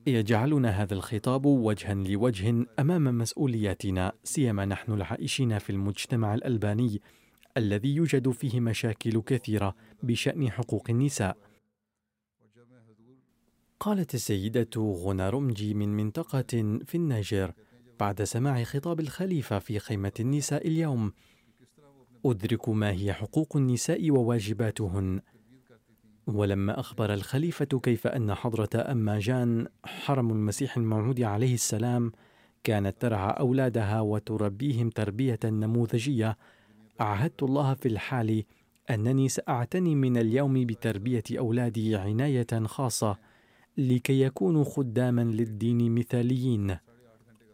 [0.07, 7.01] يجعلنا هذا الخطاب وجها لوجه أمام مسؤولياتنا سيما نحن العائشين في المجتمع الألباني
[7.57, 11.37] الذي يوجد فيه مشاكل كثيرة بشأن حقوق النساء.
[13.83, 17.53] قالت السيدة غنارمجي من منطقة في النيجر
[17.99, 21.13] بعد سماع خطاب الخليفة في خيمة النساء اليوم.
[22.25, 25.21] أدرك ما هي حقوق النساء وواجباتهن.
[26.27, 32.11] ولما أخبر الخليفة كيف أن حضرة أما جان حرم المسيح الموعود عليه السلام
[32.63, 36.37] كانت ترعى أولادها وتربيهم تربية نموذجية
[36.99, 38.43] عهدت الله في الحال
[38.89, 43.32] أنني سأعتني من اليوم بتربية أولادي عناية خاصة.
[43.77, 46.77] لكي يكونوا خداما للدين مثاليين.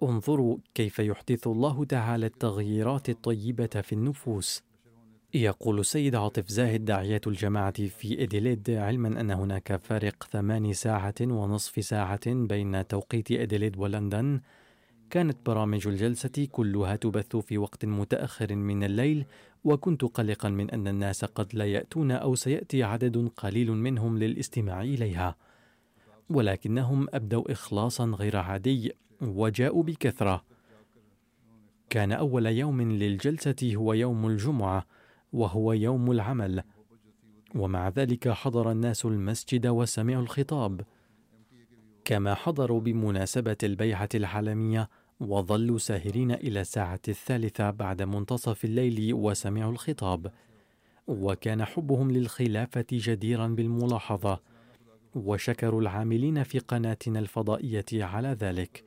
[0.04, 4.64] انظروا كيف يحدث الله تعالى التغييرات الطيبة في النفوس.
[5.34, 11.86] يقول السيد عاطف زاهد داعية الجماعة في إديليد علما أن هناك فارق ثمان ساعة ونصف
[11.86, 14.42] ساعة بين توقيت إديليد ولندن.
[15.10, 19.26] كانت برامج الجلسة كلها تبث في وقت متأخر من الليل
[19.64, 25.36] وكنت قلقا من أن الناس قد لا يأتون أو سيأتي عدد قليل منهم للاستماع إليها.
[26.30, 30.44] ولكنهم أبدوا اخلاصا غير عادي وجاءوا بكثرة.
[31.90, 34.86] كان أول يوم للجلسة هو يوم الجمعة
[35.34, 36.64] وهو يوم العمل
[37.56, 40.82] ومع ذلك حضر الناس المسجد وسمعوا الخطاب.
[42.06, 44.90] كما حضروا بمناسبة البيعة العالمية
[45.20, 50.32] وظلوا ساهرين إلى الساعة الثالثة بعد منتصف الليل وسمعوا الخطاب.
[51.08, 54.40] وكان حبهم للخلافة جديرا بالملاحظة.
[55.16, 58.84] وشكروا العاملين في قناتنا الفضائية على ذلك.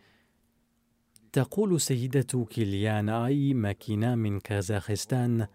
[1.33, 5.47] تقول سيدة كيليان آي ماكينا من كازاخستان: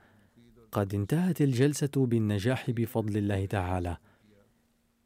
[0.71, 3.97] قد انتهت الجلسة بالنجاح بفضل الله تعالى.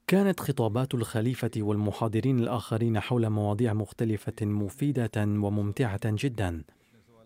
[0.07, 6.63] كانت خطابات الخليفة والمحاضرين الآخرين حول مواضيع مختلفة مفيدة وممتعة جدا،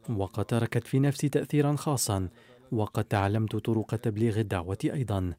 [0.10, 2.30] وقد تركت في نفسي تأثيرا خاصا،
[2.72, 5.34] وقد تعلمت طرق تبليغ الدعوة أيضا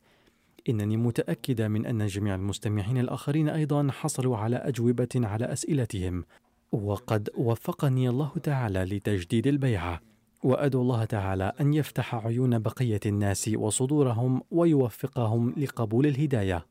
[0.69, 6.25] إنني متأكدة من أن جميع المستمعين الآخرين أيضا حصلوا على أجوبة على أسئلتهم.
[6.73, 10.01] وقد وفقني الله تعالى لتجديد البيعة
[10.43, 16.67] وأدعو الله تعالى أن يفتح عيون بقية الناس وصدورهم ويوفقهم لقبول الهداية.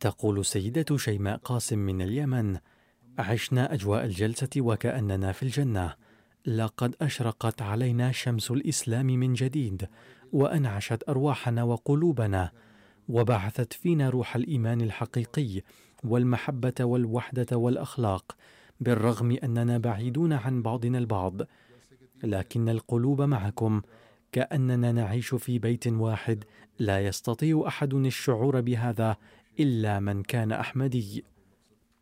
[0.00, 2.58] تقول سيدة شيماء قاسم من اليمن
[3.18, 5.94] عشنا أجواء الجلسة وكأننا في الجنة.
[6.46, 9.88] لقد أشرقت علينا شمس الإسلام من جديد
[10.32, 12.50] وأنعشت أرواحنا وقلوبنا.
[13.08, 15.62] وبعثت فينا روح الإيمان الحقيقي
[16.04, 18.36] والمحبة والوحدة والأخلاق
[18.80, 21.42] بالرغم أننا بعيدون عن بعضنا البعض.
[22.22, 23.82] لكن القلوب معكم
[24.32, 26.44] كأننا نعيش في بيت واحد
[26.78, 29.16] لا يستطيع أحد الشعور بهذا
[29.60, 31.24] إلا من كان أحمدي.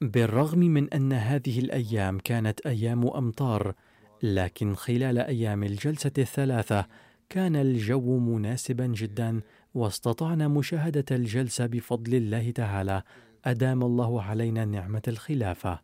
[0.01, 3.75] بالرغم من أن هذه الأيام كانت أيام أمطار
[4.23, 6.87] لكن خلال أيام الجلسة الثلاثة
[7.29, 9.41] كان الجو مناسبا جدا
[9.75, 13.03] واستطعنا مشاهدة الجلسة بفضل الله تعالى.
[13.45, 15.81] أدام الله علينا نعمة الخلافة.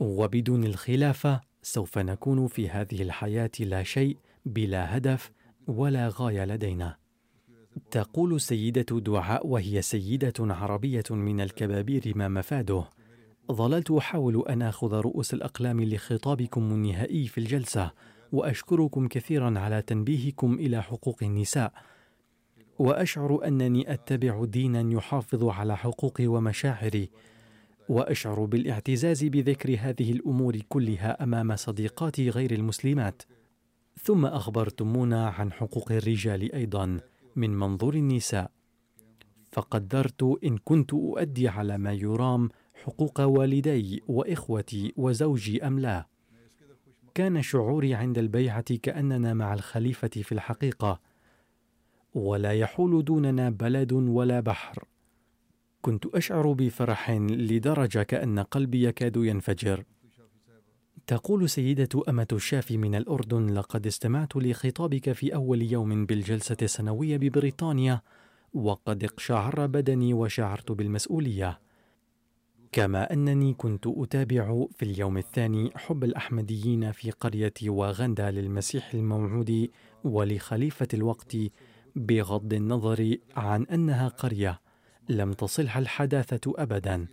[0.00, 4.16] وبدون الخلافة سوف نكون في هذه الحياة لا شيء
[4.46, 5.30] بلا هدف
[5.66, 6.96] ولا غاية لدينا.
[7.90, 12.84] تقول سيدة دعاء وهي سيدة عربية من الكبابير ما مفاده.
[13.52, 17.90] ظللت أحاول أن آخذ رؤوس الأقلام لخطابكم النهائي في الجلسة
[18.32, 21.72] وأشكركم كثيرا على تنبيهكم إلى حقوق النساء.
[22.80, 27.10] وأشعر أنني أتبع دينا يحافظ على حقوقي ومشاعري
[27.88, 33.22] وأشعر بالاعتزاز بذكر هذه الأمور كلها أمام صديقاتي غير المسلمات.
[34.02, 37.00] ثم أخبرتمونا عن حقوق الرجال أيضا
[37.36, 38.50] من منظور النساء.
[39.52, 42.48] فقدرت إن كنت أؤدي على ما يرام
[42.84, 46.06] حقوق والدي وإخوتي وزوجي أم لا.
[47.14, 51.09] كان شعوري عند البيعة كأننا مع الخليفة في الحقيقة
[52.14, 54.84] ولا يحول دوننا بلد ولا بحر.
[55.82, 59.84] كنت أشعر بفرح لدرجة كأن قلبي يكاد ينفجر.
[61.06, 68.00] تقول سيدة أمة الشافي من الأردن؟ لقد استمعت لخطابك في أول يوم بالجلسة السنوية ببريطانيا
[68.54, 71.60] وقد اقشعر بدني وشعرت بالمسؤولية.
[72.72, 79.68] كما أنني كنت أتابع في اليوم الثاني حب الأحمديين في قرية واغندا للمسيح الموعود
[80.04, 81.36] ولخليفة الوقت
[81.96, 84.60] بغض النظر عن أنها قرية
[85.08, 87.06] لم تصلها الحداثة أبدا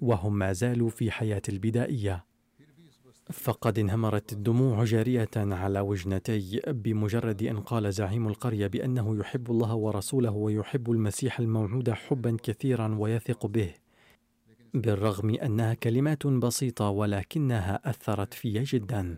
[0.00, 2.24] وهم ما زالوا في حياة البدائية.
[3.32, 10.30] فقد انهمرت الدموع جارية على وجنتي بمجرد أن قال زعيم القرية بأنه يحب الله ورسوله
[10.30, 13.74] ويحب المسيح الموعود حبا كثيرا ويثق به
[14.74, 19.16] بالرغم أنها كلمات بسيطة ولكنها أثرت في جدا.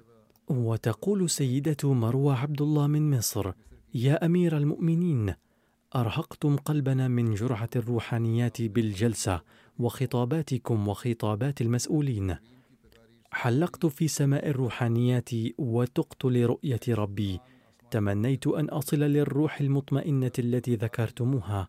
[0.48, 3.52] وتقول سيدة مروة عبد الله من مصر
[3.94, 5.34] يا أمير المؤمنين
[5.96, 9.40] أرهقتم قلبنا من جرعة الروحانيات بالجلسة
[9.78, 12.36] وخطاباتكم وخطابات المسؤولين.
[13.30, 17.40] حلقت في سماء الروحانيات وتقت لرؤية ربي.
[17.90, 21.68] تمنيت أن أصل للروح المطمئنة التي ذكرتموها.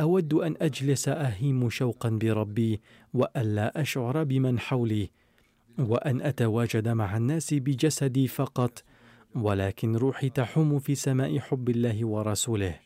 [0.00, 2.80] أود أن أجلس أهيم شوقا بربي
[3.14, 5.10] والا أشعر بمن حولي
[5.78, 8.84] وأن أتواجد مع الناس بجسدي فقط
[9.34, 12.78] ولكن روحي تحوم في سماء حب الله ورسوله.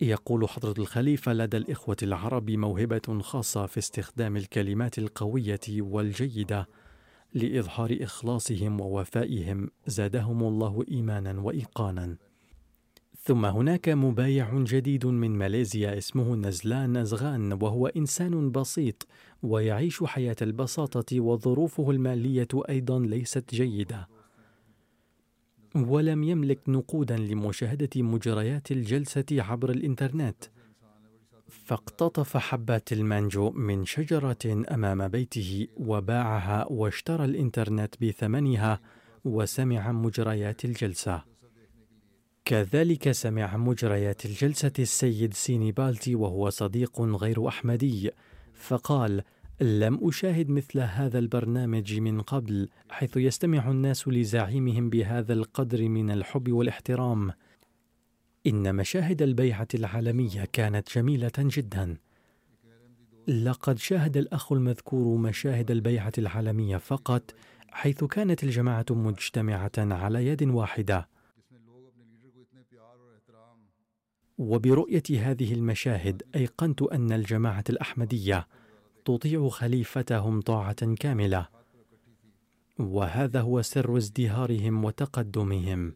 [0.00, 6.68] يقول حضرة الخليفة لدى الإخوة العرب موهبة خاصة في استخدام الكلمات القوية والجيدة
[7.34, 9.70] لإظهار إخلاصهم ووفائهم.
[9.86, 12.16] زادهم الله إيمانا وإيقانا.
[13.22, 19.06] ثم هناك مبايع جديد من ماليزيا اسمه نزلان نزغان وهو إنسان بسيط
[19.42, 24.08] ويعيش حياة البساطة وظروفه المالية أيضا ليست جيدة.
[25.74, 30.44] ولم يملك نقودا لمشاهدة مجريات الجلسة عبر الإنترنت.
[31.48, 38.80] فاقتطف حبات المانجو من شجرة أمام بيته وباعها واشترى الإنترنت بثمنها
[39.24, 41.22] وسمع مجريات الجلسة.
[42.44, 48.10] كذلك سمع مجريات الجلسة السيد سيني بالتي وهو صديق غير أحمدي
[48.54, 49.22] فقال
[49.60, 56.52] لم أشاهد مثل هذا البرنامج من قبل حيث يستمع الناس لزعيمهم بهذا القدر من الحب
[56.52, 57.32] والاحترام.
[58.46, 61.96] إن مشاهد البيعة العالمية كانت جميلة جدا.
[63.28, 67.34] لقد شاهد الأخ المذكور مشاهد البيعة العالمية فقط
[67.68, 71.08] حيث كانت الجماعة مجتمعة على يد واحدة.
[74.38, 78.46] وبرؤية هذه المشاهد أيقنت أن الجماعة الأحمدية
[79.04, 81.48] تطيع خليفتهم طاعة كاملة.
[82.78, 85.94] وهذا هو سر ازدهارهم وتقدمهم.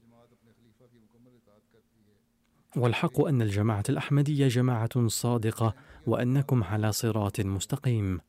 [2.77, 5.75] والحق أن الجماعة الأحمدية جماعة صادقة
[6.07, 8.21] وأنكم على صراط مستقيم.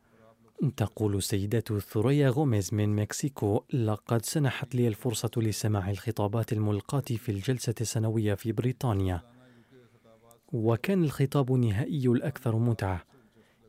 [0.78, 7.76] تقول السيدة ثريا غوميز من مكسيكو لقد سنحت لي الفرصة لسماع الخطابات الملقاة في الجلسة
[7.82, 9.22] السنوية في بريطانيا.
[10.54, 13.15] وكان الخطاب النهائي الأكثر متعة.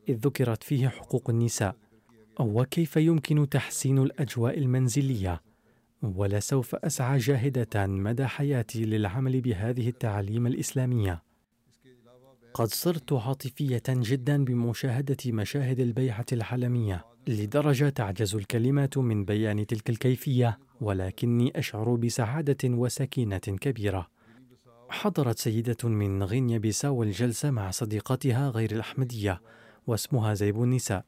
[0.09, 1.77] إذ ذكرت فيه حقوق النساء
[2.41, 5.43] وكيف يمكن تحسين الأجواء المنزلية؟
[6.03, 11.23] ولسوف أسعى جاهدة مدى حياتي للعمل بهذه التعاليم الإسلامية.
[12.55, 20.59] قد صرت عاطفية جدا بمشاهدة مشاهد البيعة العالمية لدرجة تعجز الكلمات من بيان تلك الكيفية
[20.81, 24.09] ولكني أشعر بسعادة وسكينة كبيرة.
[24.89, 29.41] حضرت سيدة من غينيا بيساو الجلسة مع صديقتها غير الأحمدية
[29.87, 31.05] واسمها زيب النساء.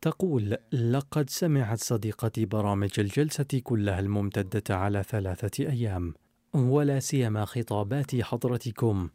[0.00, 6.14] تقول لقد سمعت صديقتي برامج الجلسة كلها الممتدة على ثلاثة أيام
[6.54, 9.08] ولا سيما خطابات حضرتكم.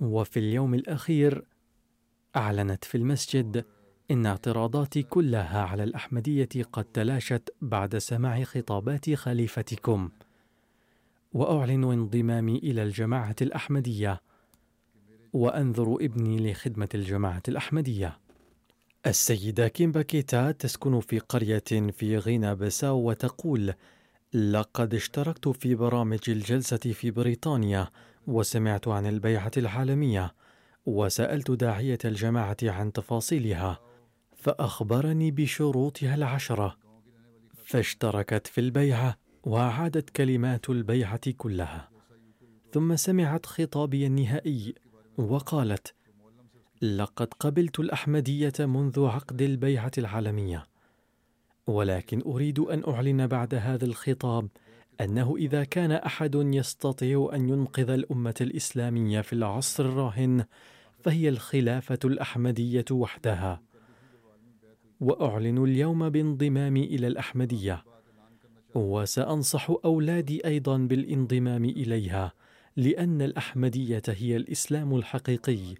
[0.00, 1.44] وفي اليوم الأخير
[2.36, 3.64] أعلنت في المسجد
[4.10, 10.10] إن اعتراضاتي كلها على الأحمدية قد تلاشت بعد سماع خطابات خليفتكم.
[11.32, 14.20] وأعلن انضمامي إلى الجماعة الأحمدية
[15.32, 18.18] وأنذر ابني لخدمة الجماعة الأحمدية.
[19.06, 23.74] السيدة كيم باكيتا تسكن في قرية في غينا بساو وتقول
[24.34, 27.88] لقد اشتركت في برامج الجلسة في بريطانيا
[28.26, 30.34] وسمعت عن البيعة العالمية
[30.86, 33.80] وسألت داعية الجماعة عن تفاصيلها
[34.36, 36.76] فأخبرني بشروطها العشرة.
[37.64, 41.88] فاشتركت في البيعة وأعادت كلمات البيعة كلها
[42.72, 44.74] ثم سمعت خطابي النهائي
[45.18, 45.94] وقالت
[46.82, 50.66] لقد قبلت الأحمدية منذ عقد البيعة العالمية
[51.66, 54.48] ولكن أريد أن أعلن بعد هذا الخطاب
[55.00, 60.44] أنه إذا كان أحد يستطيع أن ينقذ الأمة الإسلامية في العصر الراهن
[61.00, 63.62] فهي الخلافة الأحمدية وحدها.
[65.00, 67.84] وأعلن اليوم بانضمامي إلى الأحمدية
[68.74, 72.32] وسأنصح أولادي أيضا بالانضمام إليها
[72.78, 75.74] لأن الأحمدية هي الإسلام الحقيقي.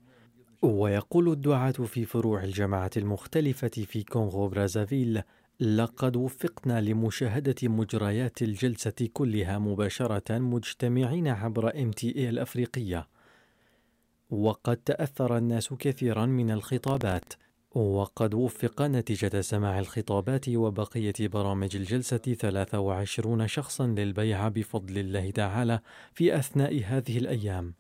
[0.63, 5.23] ويقول الدعاة في فروع الجماعة المختلفة في كونغو برازافيل
[5.61, 13.09] لقد وفقنا لمشاهدة مجريات الجلسة كلها مباشرة مجتمعين عبر MTA الأفريقية.
[14.31, 17.33] وقد تأثر الناس كثيرا من الخطابات.
[17.75, 25.81] وقد وفق نتيجة سماع الخطابات وبقية برامج الجلسة 23 شخصا للبيعة بفضل الله تعالى
[26.15, 27.75] في أثناء هذه الأيام.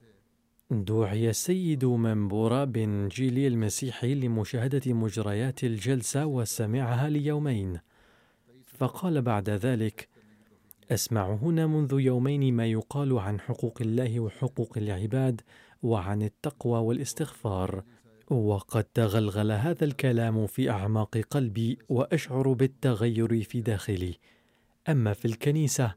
[0.70, 7.80] دعي السيد منبورا بن جيلي المسيحي لمشاهدة مجريات الجلسة وسمعها ليومين.
[8.66, 10.08] فقال بعد ذلك
[10.90, 15.40] أسمع هنا منذ يومين ما يقال عن حقوق الله وحقوق العباد
[15.82, 17.82] وعن التقوى والاستغفار.
[18.30, 24.14] وقد تغلغل هذا الكلام في أعماق قلبي وأشعر بالتغير في داخلي.
[24.88, 25.94] أما في الكنيسة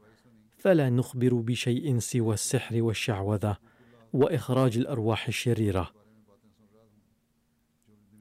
[0.58, 3.56] فلا نخبر بشيء سوى السحر والشعوذة
[4.12, 5.90] وإخراج الأرواح الشريرة.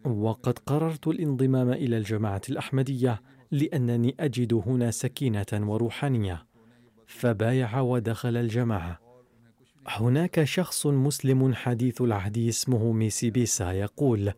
[0.05, 6.45] وقد قررت الانضمام إلى الجماعة الأحمدية لأنني أجد هنا سكينة وروحانية
[7.07, 9.10] فبايع ودخل الجماعة.
[9.87, 14.33] هناك شخص مسلم حديث العهد اسمه ميسي بيسا يقول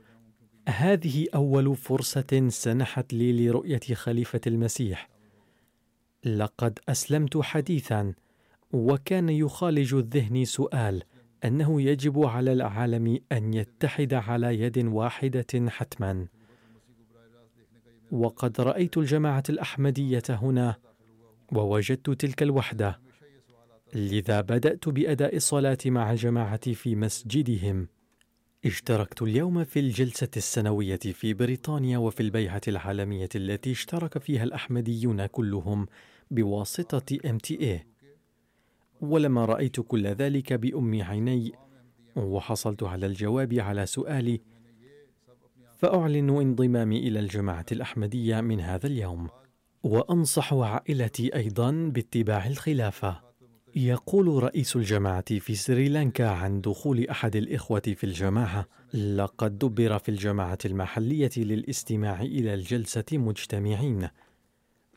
[0.69, 5.09] هذه أول فرصة سنحت لي لرؤية خليفة المسيح.
[6.25, 8.13] لقد أسلمت حديثا
[8.71, 11.03] وكان يخالج الذهن سؤال
[11.45, 16.27] أنه يجب على العالم أن يتحد على يد واحدة حتما.
[18.11, 20.75] وقد رأيت الجماعة الأحمدية هنا
[21.51, 23.02] ووجدت تلك الوحدة.
[23.95, 27.87] لذا بدأت بأداء الصلاة مع الجماعه في مسجدهم.
[28.65, 35.87] اشتركت اليوم في الجلسة السنوية في بريطانيا وفي البيعة العالمية التي اشترك فيها الأحمديون كلهم
[37.39, 37.85] تي اي
[39.01, 41.51] ولما رأيت كل ذلك بام عيني
[42.15, 44.41] وحصلت على الجواب على سؤالي
[45.77, 49.29] فأعلن انضمامي إلى الجماعة الأحمدية من هذا اليوم
[49.83, 53.22] وأنصح عائلتي أيضا باتباع الخلافة.
[53.75, 60.57] يقول رئيس الجماعة في سريلانكا عن دخول أحد الإخوة في الجماعة لقد دبر في الجماعة
[60.65, 64.09] المحلية للاستماع إلى الجلسة مجتمعين.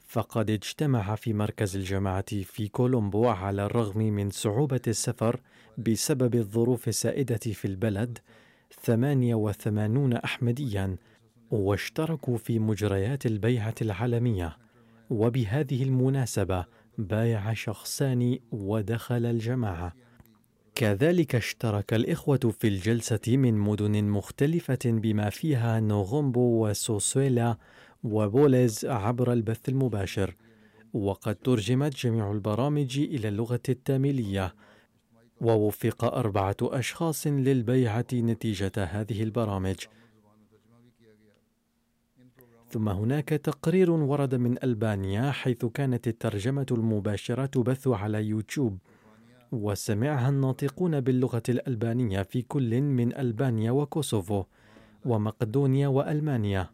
[0.06, 5.40] فقد اجتمع في مركز الجماعة في كولومبو على الرغم من صعوبة السفر
[5.78, 8.18] بسبب الظروف السائدة في البلد
[8.70, 10.96] 88 أحمديا
[11.50, 14.56] واشتركوا في مجريات البيعة العالمية.
[15.10, 16.64] وبهذه المناسبة
[16.98, 19.92] بايع شخصان ودخل الجماعة.
[20.74, 27.56] كذلك اشترك الإخوة في الجلسة من مدن مختلفة بما فيها نوغومبو وسوسويلا
[28.04, 30.34] وبوليز عبر البث المباشر.
[30.92, 34.54] وقد ترجمت جميع البرامج إلى اللغة التاميلية.
[35.40, 39.76] ووفق أربعة أشخاص للبيعة نتيجة هذه البرامج.
[42.68, 48.78] ثم هناك تقرير ورد من ألبانيا حيث كانت الترجمة المباشرة تبث على يوتيوب.
[49.52, 54.44] وسمعها الناطقون باللغة الألبانية في كل من ألبانيا وكوسوفو
[55.04, 56.70] ومقدونيا وألمانيا.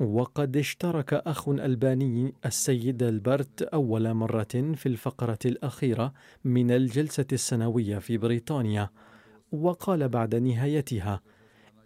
[0.00, 6.12] وقد اشترك أخ ألباني السيد ألبرت أول مرة في الفقرة الأخيرة
[6.44, 8.90] من الجلسة السنوية في بريطانيا
[9.52, 11.20] وقال بعد نهايتها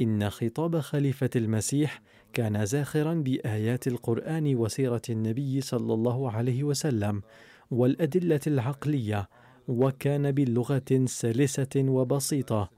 [0.01, 2.03] إن خطاب خليفة المسيح
[2.35, 7.23] كان زاخرا بآيات القرآن وسيرة النبي صلى الله عليه وسلم
[7.71, 9.29] والأدلة العقلية
[9.69, 12.71] وكان بلغة سلسة وبسيطة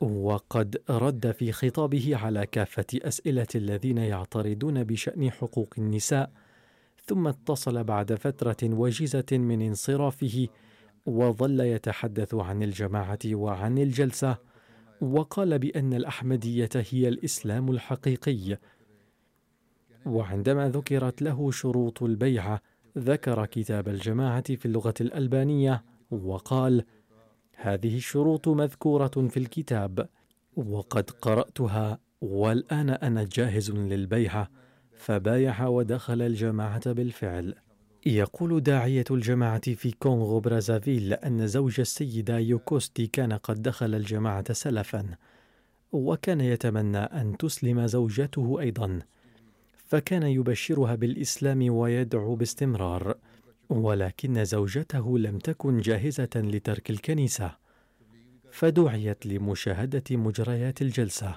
[0.00, 6.30] وقد رد في خطابه على كافة أسئلة الذين يعترضون بشأن حقوق النساء
[7.06, 10.48] ثم اتصل بعد فترة وجيزة من انصرافه
[11.06, 14.36] وظل يتحدث عن الجماعة وعن الجلسة
[15.00, 18.58] وقال بأن الأحمدية هي الإسلام الحقيقي
[20.06, 22.62] وعندما ذكرت له شروط البيعة
[22.98, 26.84] ذكر كتاب الجماعة في اللغة الألبانية وقال:
[27.56, 30.08] هذه الشروط مذكورة في الكتاب
[30.56, 34.50] وقد قرأتها والآن أنا جاهز للبيعة
[34.96, 37.54] فبايع ودخل الجماعة بالفعل.
[38.06, 45.06] يقول داعية الجماعة في كونغو برازافيل أن زوج السيدة يوكوستي كان قد دخل الجماعة سلفا
[45.92, 48.98] وكان يتمنى أن تسلم زوجته أيضا.
[49.92, 53.14] فكان يبشرها بالإسلام ويدعو باستمرار
[53.68, 57.56] ولكن زوجته لم تكن جاهزة لترك الكنيسة
[58.50, 61.34] فدعيت لمشاهدة مجريات الجلسة.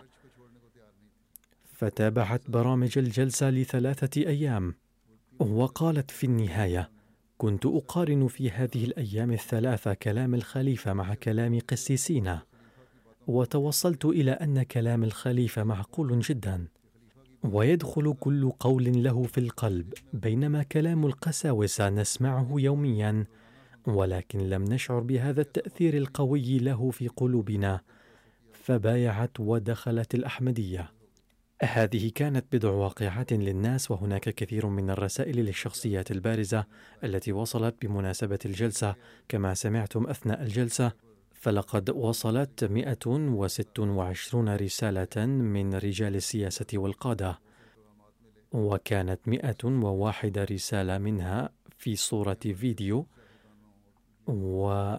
[1.74, 4.76] فتابعت برامج الجلسة لثلاثة أيام
[5.40, 6.90] وقالت في النهاية
[7.38, 12.42] كنت أقارن في هذه الأيام الثلاثة كلام الخليفة مع كلام قسيسينا
[13.28, 16.68] وتوصلت إلى أن كلام الخليفة معقول جدا.
[17.54, 23.26] ويدخل كل قول له في القلب بينما كلام القساوسة نسمعه يوميا
[23.88, 27.82] ولكن لم نشعر بهذا التأثير القوي له في قلوبنا.
[28.54, 30.92] فبايعت ودخلت الأحمدية.
[31.62, 36.66] هذه كانت بضع واقعات للناس وهناك كثير من الرسائل للشخصيات البارزة
[37.04, 38.96] التي وصلت بمناسبة الجلسة.
[39.30, 40.92] كما سمعتم أثناء الجلسة
[41.36, 47.40] فلقد وصلت 126 رسالة من رجال السياسة والقادة
[48.52, 53.08] وكانت 101 رسالة منها في صورة فيديو
[54.28, 54.96] و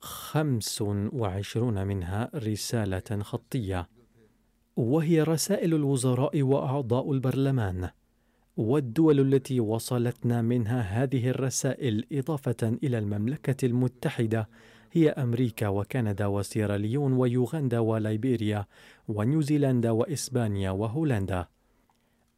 [0.00, 3.88] 25 منها رسالة خطية.
[4.76, 7.90] وهي رسائل الوزراء وأعضاء البرلمان
[8.56, 14.48] والدول التي وصلتنا منها هذه الرسائل إضافة إلى المملكة المتحدة
[14.96, 18.66] هي أمريكا وكندا وسيراليون ويوغندا وليبيريا
[19.08, 21.46] ونيوزيلندا وإسبانيا وهولندا.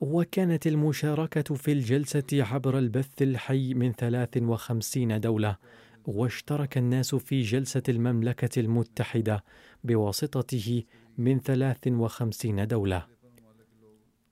[0.00, 5.56] وكانت المشاركة في الجلسة عبر البث الحي من 53 دولة
[6.06, 9.44] واشترك الناس في جلسة المملكة المتحدة
[9.84, 10.82] بواسطته
[11.18, 13.06] من 53 دولة.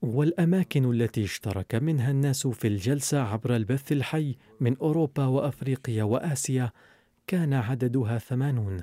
[0.03, 6.73] والأماكن التي اشترك منها الناس في الجلسة عبر البث الحي من أوروبا وأفريقيا وآسيا
[7.27, 8.83] كان عددها ثمانون.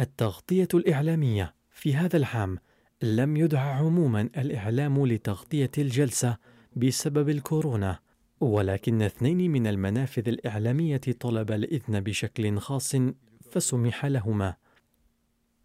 [0.00, 2.58] التغطية الإعلامية في هذا العام
[3.02, 6.36] لم يدع عموما الإعلام لتغطية الجلسة
[6.76, 7.98] بسبب الكورونا
[8.40, 12.96] ولكن اثنين من المنافذ الإعلامية طلب الإذن بشكل خاص
[13.50, 14.54] فسمح لهما.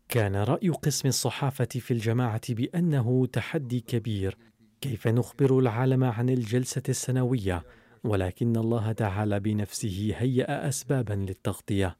[0.09, 4.37] كان رأي قسم الصحافة في الجماعة بأنه تحدي كبير.
[4.81, 7.63] كيف نخبر العالم عن الجلسة السنوية؟
[8.03, 11.97] ولكن الله تعالى بنفسه هيأ أسبابا للتغطية.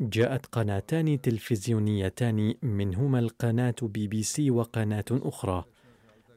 [0.00, 5.64] جاءت قناتان تلفزيونيتان منهما القناة بي بي سي وقناة أخرى.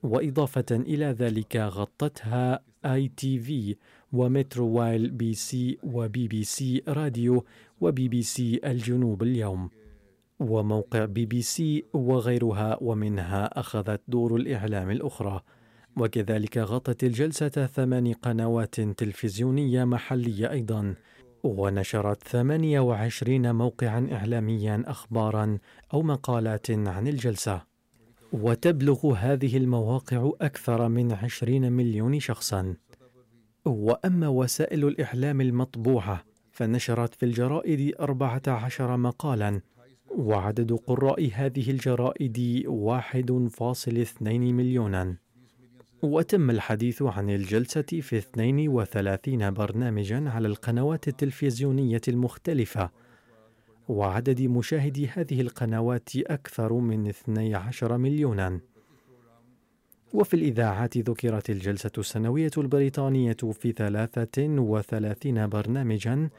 [0.03, 3.75] وإضافة إلى ذلك غطتها ITV
[4.13, 7.45] ومترو و LBC وبي بي سي راديو
[7.81, 9.69] وبي بي سي الجنوب اليوم.
[10.39, 15.41] وموقع بي بي سي وغيرها ومنها أخذت دور الإعلام الأخرى.
[15.97, 20.95] وكذلك غطت الجلسة ثمان قنوات تلفزيونية محلية أيضا
[21.43, 25.57] ونشرت 28 موقعا إعلاميا أخبارا
[25.93, 27.61] أو مقالات عن الجلسة.
[28.33, 32.75] وتبلغ هذه المواقع أكثر من 20 مليون شخصا.
[33.65, 39.61] وأما وسائل الإعلام المطبوعة فنشرت في الجرائد أربعة عشر مقالا
[40.17, 45.22] وعدد قراء هذه الجرائد واحد فاصل اثنين مليونا.
[46.03, 52.89] وتم الحديث عن الجلسة في 32 برنامجا على القنوات التلفزيونية المختلفة.
[53.87, 58.59] وعدد مشاهدي هذه القنوات أكثر من 12 مليونا.
[60.13, 66.29] وفي الإذاعات ذكرت الجلسة السنوية البريطانية في 33 برنامجا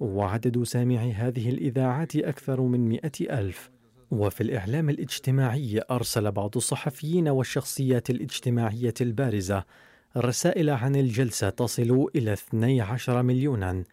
[0.00, 3.75] وعدد سامعي هذه الإذاعات أكثر من مئة ألف.
[4.10, 9.64] وفي الإعلام الاجتماعي أرسل بعض الصحفيين والشخصيات الاجتماعية البارزة
[10.16, 13.84] رسائل عن الجلسة تصل إلى 12 مليونا.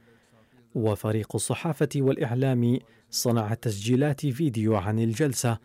[0.75, 5.57] وفريق الصحافة والإعلام صنع تسجيلات فيديو عن الجلسة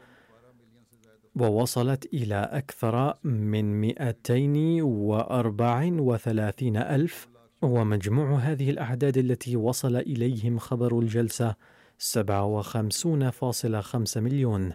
[1.36, 7.28] ووصلت إلى أكثر من 234 ألف
[7.62, 11.54] ومجموع هذه الأعداد التي وصل إليهم خبر الجلسة
[11.98, 14.72] 57.5 مليون.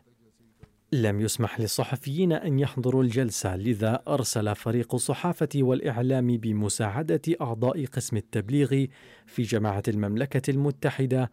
[0.91, 8.85] لم يسمح للصحفيين أن يحضروا الجلسة لذا أرسل فريق الصحافة والإعلام بمساعدة أعضاء قسم التبليغ
[9.25, 11.31] في جماعة المملكة المتحدة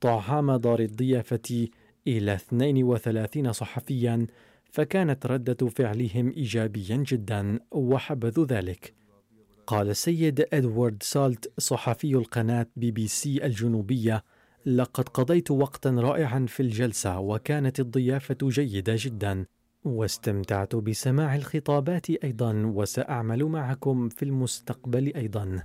[0.00, 1.68] طعام دار الضيافة
[2.06, 4.26] إلى 32 صحفيا
[4.64, 8.94] فكانت ردة فعلهم إيجابيا جدا وحبذوا ذلك.
[9.66, 14.24] قال السيد إدوارد سالت صحفي القناة بي بي سي الجنوبية
[14.66, 19.46] لقد قضيت وقتا رائعا في الجلسة وكانت الضيافة جيدة جدا
[19.84, 25.62] واستمتعت بسماع الخطابات أيضا وسأعمل معكم في المستقبل أيضا.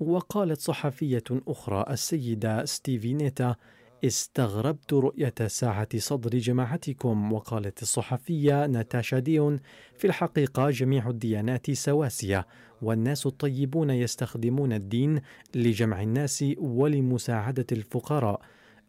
[0.00, 3.56] وقالت صحفية أخرى السيدة ستيفينيتا
[4.04, 9.60] استغربت رؤية ساعة صدر جماعتكم وقالت الصحفية ناتاشا ديون
[9.98, 12.46] في الحقيقة جميع الديانات سواسية
[12.82, 15.20] والناس الطيبون يستخدمون الدين
[15.54, 18.40] لجمع الناس ولمساعدة الفقراء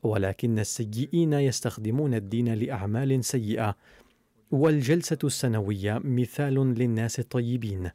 [0.04, 3.76] ولكن السيئين يستخدمون الدين لأعمال سيئة.
[4.52, 7.89] والجلسة السنوية مثال للناس الطيبين.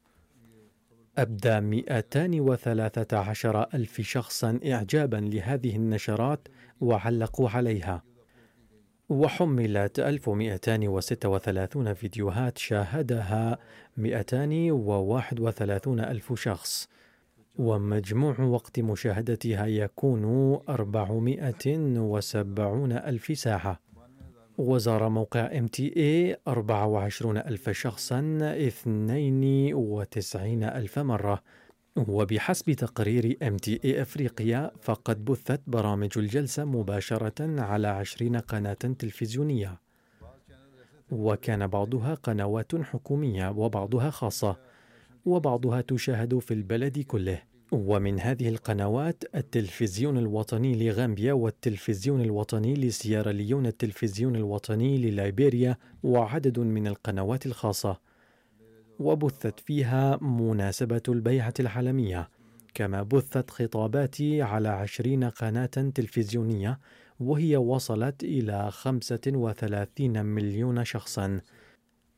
[1.17, 6.47] أبدى 213 ألف شخصا إعجابا لهذه النشرات
[6.81, 8.03] وعلقوا عليها.
[9.09, 13.57] وحملت 1236 فيديوهات شاهدها
[13.97, 16.89] 231 ألف شخص.
[17.55, 20.23] ومجموع وقت مشاهدتها يكون
[20.69, 23.86] 470 ألف ساعة.
[24.57, 31.43] وزار موقع MTA 24 ألف شخصا 92 ألف مرة.
[32.07, 39.79] وبحسب تقرير MTA أفريقيا فقد بثت برامج الجلسة مباشرة على 20 قناة تلفزيونية.
[41.11, 44.55] وكان بعضها قنوات حكومية وبعضها خاصة
[45.25, 47.41] وبعضها تشاهد في البلد كله.
[47.71, 57.45] ومن هذه القنوات التلفزيون الوطني لغامبيا والتلفزيون الوطني لسياراليون التلفزيون الوطني لليبيريا وعدد من القنوات
[57.45, 57.99] الخاصة.
[58.99, 62.29] وبثت فيها مناسبة البيعة العالمية.
[62.73, 66.79] كما بثت خطاباتي على عشرين قناة تلفزيونية
[67.19, 71.41] وهي وصلت إلى 35 مليون شخصاً.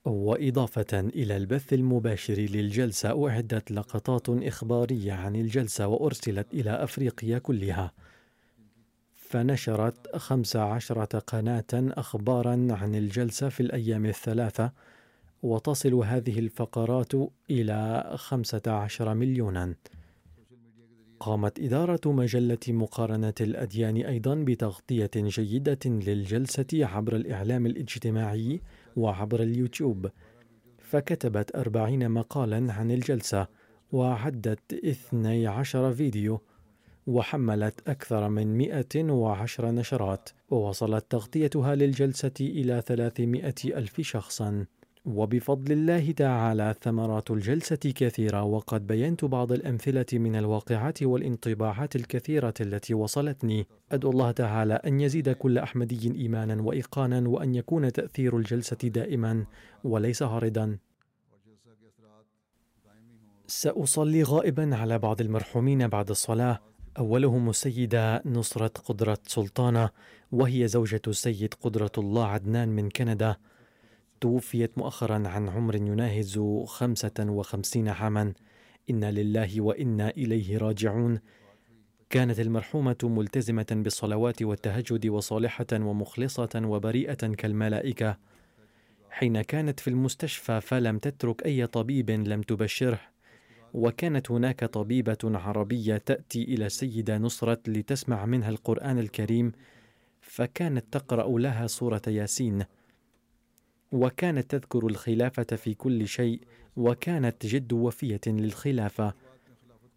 [0.06, 7.92] وإضافة إلى البث المباشر للجلسة أعدت لقطات إخبارية عن الجلسة وأرسلت إلى أفريقيا كلها.
[9.16, 14.72] فنشرت خمس عشرة قناة أخبارا عن الجلسة في الأيام الثلاثة
[15.44, 17.12] وتصل هذه الفقرات
[17.50, 19.76] إلى خمسة عشر مليونا.
[21.20, 28.62] قامت إدارة مجلة مقارنة الأديان أيضا بتغطية جيدة للجلسة عبر الإعلام الاجتماعي
[29.00, 30.10] وعبر اليوتيوب.
[30.80, 33.48] فكتبت أربعين مقالا عن الجلسة
[33.92, 36.42] وعدت اثني عشر فيديو
[37.08, 44.66] وحملت أكثر من 110 نشرات ووصلت تغطيتها للجلسة إلى 300 ألف شخصاً.
[45.10, 52.94] وبفضل الله تعالى ثمرات الجلسة كثيرة وقد بينت بعض الأمثلة من الواقعات والانطباعات الكثيرة التي
[52.94, 53.68] وصلتني.
[53.92, 59.46] أدعو الله تعالى أن يزيد كل أحمدي إيمانا وإيقانا وأن يكون تأثير الجلسة دائما
[59.84, 60.78] وليس عارضا
[63.48, 66.60] سأصلي غائبا على بعض المرحومين بعد الصلاة.
[67.00, 69.90] أولهم السيدة نصرة قدرة سلطانة
[70.32, 73.36] وهي زوجة السيد قدرة الله عدنان من كندا.
[74.22, 78.34] توفيت مؤخرا عن عمر يناهز خمسة وخمسين عاما.
[78.90, 81.20] إنا لله وإنا إليه راجعون.
[82.10, 88.18] كانت المرحومة ملتزمة بالصلوات والتهجد وصالحة ومخلصة وبريئة كالملائكة.
[89.10, 93.00] حين كانت في المستشفى فلم تترك أي طبيب لم تبشره.
[93.74, 99.52] وكانت هناك طبيبة عربية تأتي إلى السيدة نصرة لتسمع منها القرآن الكريم.
[100.22, 102.64] فكانت تقرأ لها سورة ياسين.
[103.92, 106.42] وكانت تذكر الخلافة في كل شيء
[106.78, 109.14] وكانت جد وفية للخلافة.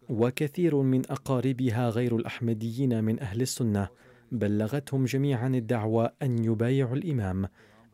[0.09, 3.87] وكثير من أقاربها غير الأحمديين من أهل السنة.
[4.31, 7.47] بلغتهم جميعا الدعوة أن يبايعوا الإمام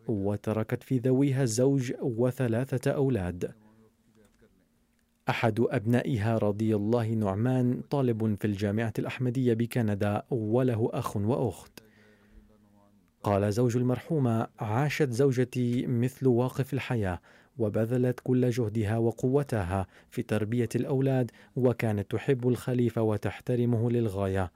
[0.08, 3.54] وتركت في ذويها الزوج وثلاثة أولاد.
[5.30, 11.89] أحد أبنائها رضي الله نعمان طالب في الجامعة الأحمدية بكندا وله أخ وأخت.
[13.24, 17.20] قال زوج المرحومة عاشت زوجتي مثل واقف الحياة
[17.58, 24.52] وبذلت كل جهدها وقوتها في تربية الأولاد وكانت تحب الخليفة وتحترمه للغاية.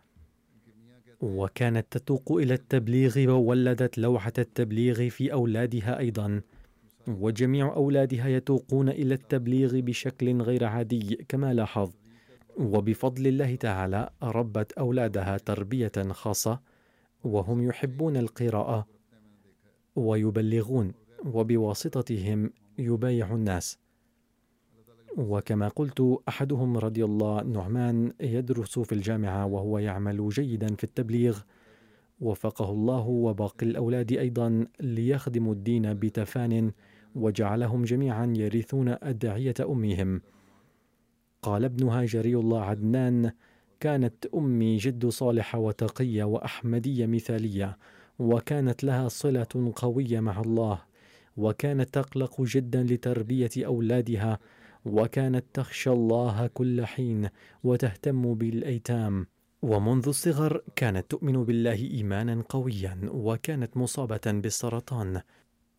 [1.22, 6.42] وكانت تتوق إلى التبليغ وولدت لوحة التبليغ في أولادها أيضا.
[7.08, 11.92] وجميع أولادها يتوقون إلى التبليغ بشكل غير عادي كما لاحظ.
[12.58, 16.73] وبفضل الله تعالى ربت أولادها تربية خاصة.
[17.24, 18.88] وهم يحبون القراءة
[19.96, 20.94] ويبلغون
[21.26, 23.80] وبواسطتهم يبايع الناس.
[25.18, 31.40] وكما قلت أحدهم رضي الله نعمان يدرس في الجامعة وهو يعمل جيدا في التبليغ.
[32.22, 36.72] وفقه الله وباقي الأولاد أيضا ليخدموا الدين بتفان
[37.16, 40.22] وجعلهم جميعا يرثون أدعية أمهم.
[41.42, 43.32] قال ابنها جري الله عدنان
[43.84, 47.78] كانت أمي جد صالحه وتقية وأحمدية مثالية
[48.20, 50.82] وكانت لها صلة قوية مع الله
[51.38, 54.40] وكانت تقلق جدا لتربية أولادها
[54.86, 57.30] وكانت تخشى الله كل حين
[57.64, 59.28] وتهتم بالأيتام.
[59.62, 65.22] ومنذ الصغر كانت تؤمن بالله إيمانا قويا وكانت مصابة بالسرطان.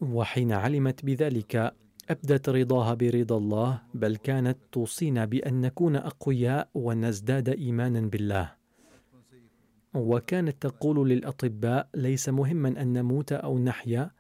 [0.00, 1.74] وحين علمت بذلك
[2.10, 8.54] أبدت رضاها برضا الله بل كانت توصينا بأن نكون أقوياء ونزداد إيمانا بالله.
[9.94, 14.10] وكانت تقول للأطباء ليس مهما أن نموت أو نحيا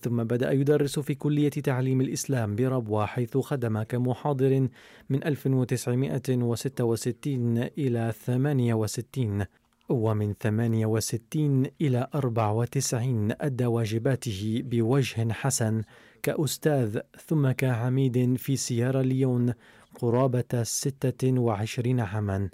[0.00, 4.68] ثم بدأ يدرس في كلية تعليم الإسلام بربوة حيث خدم كمحاضر
[5.10, 9.44] من 1966 إلى 68
[9.88, 15.82] ومن 68 إلى 94 أدى واجباته بوجه حسن
[16.22, 19.54] كأستاذ ثم كعميد في سيارا ليون
[20.00, 22.50] قرابة 26 عاما.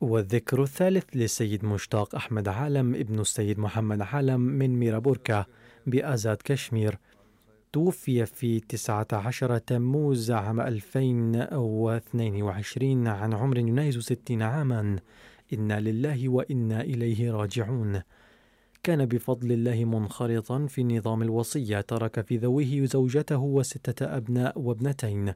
[0.00, 5.44] والذكر الثالث للسيد مشتاق أحمد عالم ابن السيد محمد عالم من ميرابوركا
[5.86, 6.98] بآزاد كشمير.
[7.72, 14.98] توفي في 19 تموز عام 2022 عن عمر يناهز 60 عاما.
[15.52, 18.02] إنا لله وإنا إليه راجعون.
[18.82, 25.32] كان بفضل الله منخرطا في نظام الوصية ترك في ذويه زوجته وستة أبناء وابنتين.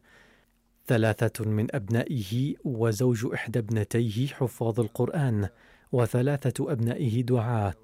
[0.86, 5.48] ثلاثة من أبنائه وزوج إحدى ابنتيه حفاظ القرآن
[5.92, 7.74] وثلاثة أبنائه دعاة.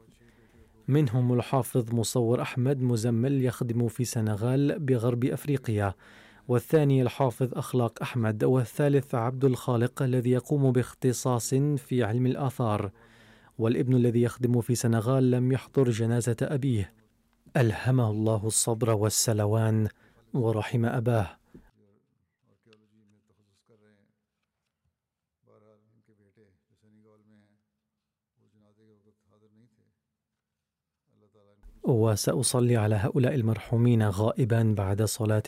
[0.88, 5.94] منهم الحافظ مصور أحمد مزمل يخدم في سنغال بغرب أفريقيا
[6.48, 12.90] والثاني الحافظ أخلاق أحمد والثالث عبد الخالق الذي يقوم باختصاص في علم الآثار.
[13.58, 16.92] والابن الذي يخدم في سنغال لم يحضر جنازة أبيه.
[17.56, 19.88] ألهمه الله الصبر والسلوان
[20.34, 21.38] ورحم أباه.
[31.82, 35.42] وسأصلي على هؤلاء المرحومين غائبا بعد صلاة